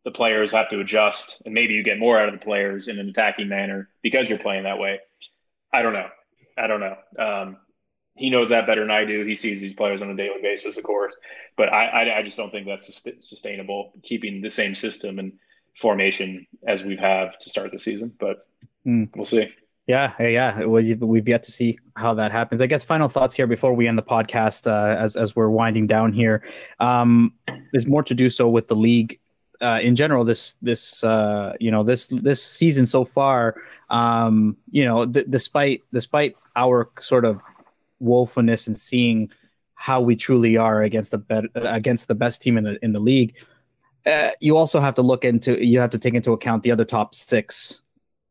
[0.03, 2.99] the players have to adjust and maybe you get more out of the players in
[2.99, 4.99] an attacking manner because you're playing that way
[5.73, 6.07] i don't know
[6.57, 7.57] i don't know um,
[8.15, 10.77] he knows that better than i do he sees these players on a daily basis
[10.77, 11.15] of course
[11.57, 15.33] but i i, I just don't think that's sustainable keeping the same system and
[15.75, 18.47] formation as we've have to start the season but
[18.85, 19.09] mm.
[19.15, 19.51] we'll see
[19.85, 20.63] yeah, yeah.
[20.65, 22.61] we've yet to see how that happens.
[22.61, 25.87] I guess final thoughts here before we end the podcast, uh, as as we're winding
[25.87, 26.41] down here.
[26.79, 27.33] Um,
[27.73, 29.19] there's more to do so with the league
[29.63, 30.23] uh, in general.
[30.25, 33.55] This this uh, you know this this season so far.
[33.89, 37.41] Um, you know, th- despite despite our sort of
[38.01, 39.31] woefulness and seeing
[39.75, 42.99] how we truly are against the be- against the best team in the in the
[42.99, 43.35] league.
[44.05, 46.83] Uh, you also have to look into you have to take into account the other
[46.83, 47.82] top six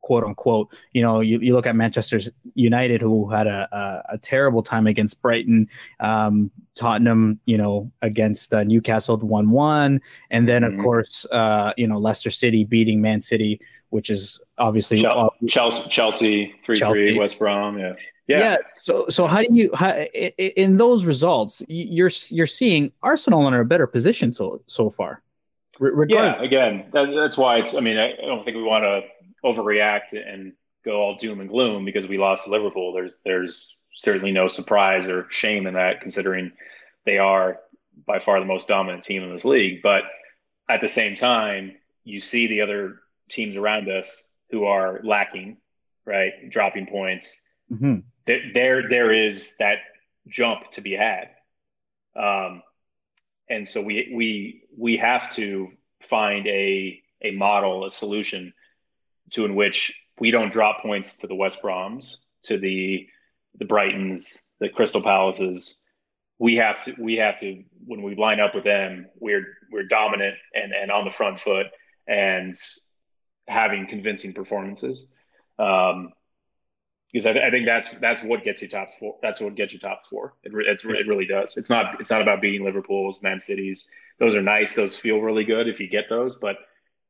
[0.02, 0.68] quote unquote.
[0.92, 2.20] You know, you, you look at Manchester
[2.54, 5.68] United, who had a, a, a terrible time against Brighton,
[6.00, 10.00] um, Tottenham, you know, against uh, Newcastle 1 1.
[10.30, 10.82] And then, of mm-hmm.
[10.82, 15.02] course, uh, you know, Leicester City beating Man City, which is obviously
[15.48, 17.78] Chelsea, Chelsea 3 3, West Brom.
[17.78, 17.94] Yeah.
[18.28, 18.38] Yeah.
[18.38, 18.56] yeah.
[18.74, 23.64] So, so how do you, how, in those results, you're, you're seeing Arsenal in a
[23.64, 25.22] better position so, so far.
[25.80, 27.74] Yeah, again, that, that's why it's.
[27.74, 29.00] I mean, I don't think we want to
[29.44, 30.52] overreact and
[30.84, 32.92] go all doom and gloom because we lost Liverpool.
[32.92, 36.52] There's there's certainly no surprise or shame in that, considering
[37.04, 37.60] they are
[38.06, 39.82] by far the most dominant team in this league.
[39.82, 40.04] But
[40.68, 45.58] at the same time, you see the other teams around us who are lacking,
[46.04, 47.42] right, dropping points.
[47.70, 48.00] Mm-hmm.
[48.26, 49.78] There, there, there is that
[50.28, 51.30] jump to be had,
[52.16, 52.62] um,
[53.48, 55.68] and so we we we have to
[56.00, 58.52] find a a model, a solution
[59.32, 63.06] to in which we don't drop points to the West Broms, to the
[63.58, 65.84] the Brightons, the Crystal Palaces.
[66.38, 70.36] We have to we have to when we line up with them, we're we're dominant
[70.54, 71.66] and and on the front foot
[72.06, 72.54] and
[73.48, 75.14] having convincing performances.
[75.58, 76.12] Um,
[77.12, 79.18] because I, I, think that's that's what gets you top four.
[79.20, 80.34] That's what gets you top four.
[80.44, 81.58] It, it's, it really does.
[81.58, 83.92] It's not it's not about beating Liverpool's, Man Cities.
[84.18, 84.74] Those are nice.
[84.74, 86.36] Those feel really good if you get those.
[86.36, 86.56] But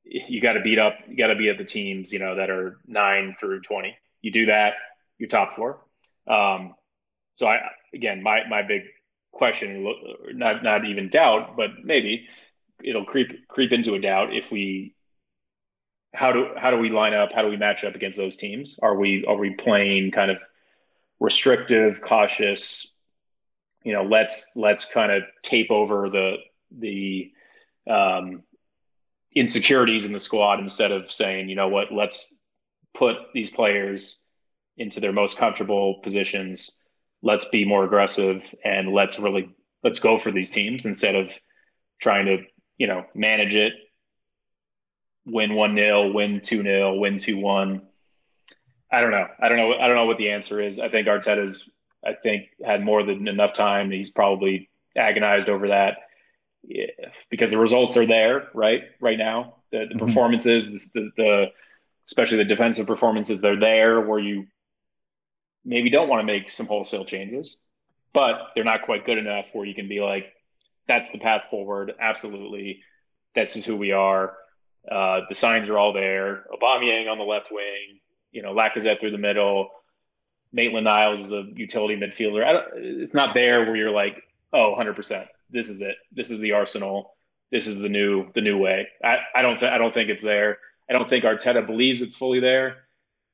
[0.05, 2.51] you got to beat up, you got to beat up the teams, you know, that
[2.51, 3.97] are nine through 20.
[4.21, 4.75] You do that,
[5.19, 5.81] you're top four.
[6.27, 6.75] Um,
[7.35, 7.61] so I,
[7.95, 8.83] again, my, my big
[9.33, 9.93] question,
[10.33, 12.29] not, not even doubt, but maybe
[12.83, 14.95] it'll creep, creep into a doubt if we,
[16.15, 17.33] how do, how do we line up?
[17.33, 18.79] How do we match up against those teams?
[18.83, 20.43] Are we, are we playing kind of
[21.21, 22.95] restrictive, cautious,
[23.83, 26.37] you know, let's, let's kind of tape over the,
[26.71, 27.33] the,
[27.89, 28.43] um,
[29.35, 32.35] insecurities in the squad instead of saying, you know what, let's
[32.95, 34.25] put these players
[34.77, 36.81] into their most comfortable positions.
[37.23, 39.51] Let's be more aggressive and let's really
[39.83, 41.37] let's go for these teams instead of
[42.01, 42.39] trying to,
[42.79, 43.73] you know, manage it,
[45.25, 47.83] win one 0 win two 0 win two one.
[48.91, 49.27] I don't know.
[49.41, 49.73] I don't know.
[49.75, 50.79] I don't know what the answer is.
[50.79, 51.75] I think Arteta's
[52.05, 53.91] I think had more than enough time.
[53.91, 55.99] He's probably agonized over that
[57.31, 58.83] because the results are there, right?
[59.01, 59.99] Right now, the, the mm-hmm.
[60.07, 61.47] performances, the, the,
[62.07, 64.47] especially the defensive performances, they're there where you
[65.65, 67.59] maybe don't want to make some wholesale changes,
[68.13, 70.33] but they're not quite good enough where you can be like,
[70.89, 71.95] that's the path forward.
[72.01, 72.81] Absolutely,
[73.35, 74.37] this is who we are.
[74.91, 76.45] Uh, the signs are all there.
[76.53, 78.01] Aubameyang on the left wing,
[78.33, 79.71] you know, Lacazette through the middle.
[80.53, 82.65] Maitland Niles is a utility midfielder.
[82.75, 85.97] it's not there where you're like, oh, 100% this is it.
[86.11, 87.15] This is the Arsenal.
[87.51, 88.89] This is the new the new way.
[89.05, 90.59] I, I don't th- I don't think it's there.
[90.89, 92.85] I don't think Arteta believes it's fully there.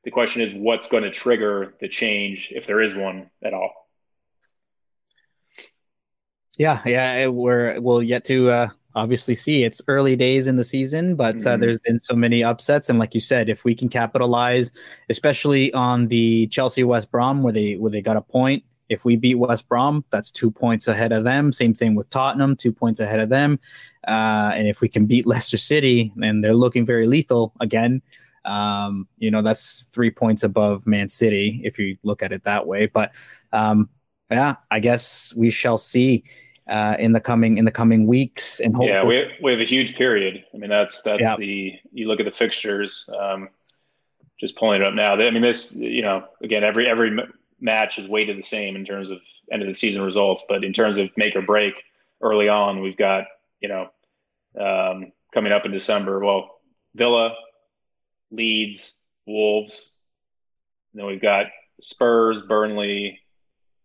[0.05, 3.73] The question is what's going to trigger the change if there is one at all.
[6.57, 9.63] Yeah, yeah, we're we'll yet to uh, obviously see.
[9.63, 11.61] It's early days in the season, but uh, mm-hmm.
[11.61, 14.73] there's been so many upsets, and like you said, if we can capitalize,
[15.09, 19.17] especially on the Chelsea West Brom where they where they got a point, if we
[19.17, 21.53] beat West Brom, that's two points ahead of them.
[21.53, 23.59] Same thing with Tottenham, two points ahead of them.
[24.07, 28.03] Uh, and if we can beat Leicester City, and they're looking very lethal again,
[28.45, 32.67] Um, you know, that's three points above Man City if you look at it that
[32.67, 32.87] way.
[32.87, 33.13] But
[33.53, 33.91] um,
[34.31, 36.25] yeah, I guess we shall see
[36.69, 38.61] uh, in the coming in the coming weeks.
[38.61, 40.45] And yeah, we have, we have a huge period.
[40.55, 41.37] I mean, that's that's yeah.
[41.37, 43.09] the you look at the fixtures.
[43.19, 43.49] Um,
[44.41, 45.15] just pulling it up now.
[45.15, 47.11] I mean, this you know, again, every every
[47.61, 50.73] match is weighted the same in terms of end of the season results, but in
[50.73, 51.75] terms of make or break
[52.21, 53.25] early on, we've got
[53.61, 53.91] you know
[54.59, 56.19] um, coming up in December.
[56.21, 56.61] Well,
[56.95, 57.35] Villa,
[58.31, 59.97] Leeds, Wolves.
[60.95, 61.47] then we've got
[61.81, 63.21] Spurs, Burnley,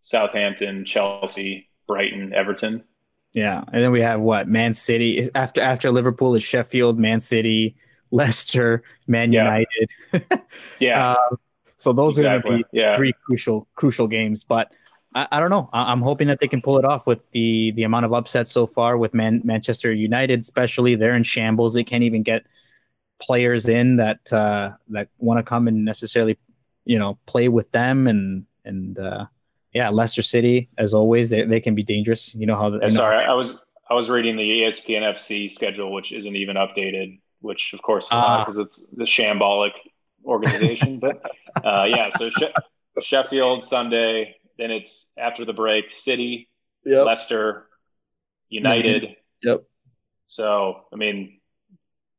[0.01, 2.83] Southampton, Chelsea, Brighton, Everton.
[3.33, 7.75] Yeah, and then we have what Man City after after Liverpool is Sheffield, Man City,
[8.11, 9.43] Leicester, Man yeah.
[9.43, 10.41] United.
[10.79, 11.11] yeah.
[11.13, 11.35] Uh,
[11.77, 12.31] so those exactly.
[12.31, 12.95] are going to be yeah.
[12.95, 14.43] three crucial crucial games.
[14.43, 14.71] But
[15.15, 15.69] I, I, don't know.
[15.73, 18.51] I, am hoping that they can pull it off with the the amount of upsets
[18.51, 20.95] so far with Man, Manchester United, especially.
[20.95, 21.73] They're in shambles.
[21.73, 22.45] They can't even get
[23.21, 26.37] players in that uh, that want to come and necessarily,
[26.85, 29.25] you know, play with them and and uh,
[29.73, 32.33] yeah, Leicester City, as always, they, they can be dangerous.
[32.35, 32.73] You know how.
[32.73, 37.19] Yeah, sorry, I was I was reading the ESPN FC schedule, which isn't even updated.
[37.41, 39.71] Which of course because uh, it's the shambolic
[40.25, 40.99] organization.
[41.01, 41.21] but
[41.63, 42.53] uh, yeah, so she-
[43.01, 46.49] Sheffield Sunday, then it's after the break, City,
[46.85, 47.05] yep.
[47.05, 47.67] Leicester,
[48.49, 49.03] United.
[49.03, 49.49] Mm-hmm.
[49.49, 49.63] Yep.
[50.27, 51.39] So I mean,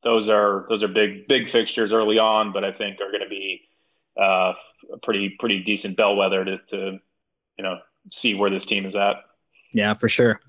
[0.02, 3.28] those are those are big big fixtures early on, but I think are going to
[3.28, 3.62] be
[4.20, 4.52] uh,
[4.92, 6.98] a pretty pretty decent bellwether to, to
[7.58, 7.78] you know
[8.12, 9.16] see where this team is at.
[9.72, 10.40] Yeah, for sure.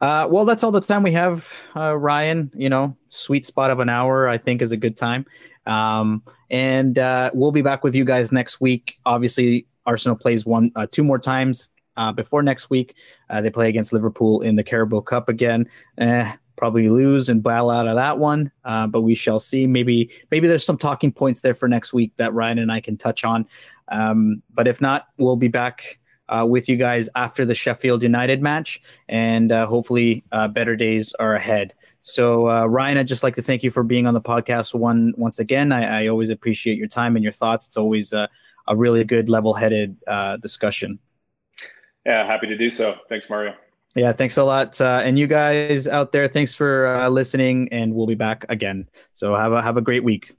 [0.00, 2.50] Uh, well, that's all the time we have, uh, Ryan.
[2.54, 5.24] You know, sweet spot of an hour, I think, is a good time.
[5.66, 8.98] Um, and uh, we'll be back with you guys next week.
[9.04, 12.94] Obviously, Arsenal plays one, uh, two more times uh, before next week.
[13.30, 15.68] Uh, they play against Liverpool in the Carabao Cup again.
[15.98, 19.66] Eh, probably lose and bail out of that one, but we shall see.
[19.66, 22.96] Maybe, maybe there's some talking points there for next week that Ryan and I can
[22.96, 23.46] touch on.
[23.88, 25.98] Um, but if not, we'll be back
[26.28, 31.14] uh, with you guys after the Sheffield United match, and uh, hopefully uh, better days
[31.18, 31.72] are ahead.
[32.08, 35.12] So, uh, Ryan, I'd just like to thank you for being on the podcast one
[35.16, 35.72] once again.
[35.72, 37.66] I, I always appreciate your time and your thoughts.
[37.66, 38.28] It's always a,
[38.68, 41.00] a really good, level-headed uh, discussion.
[42.04, 42.96] Yeah, happy to do so.
[43.08, 43.54] Thanks, Mario.
[43.96, 48.06] Yeah, thanks a lot, uh, and you guys out there, thanks for listening, and we'll
[48.06, 48.88] be back again.
[49.12, 50.36] So have a have a great week.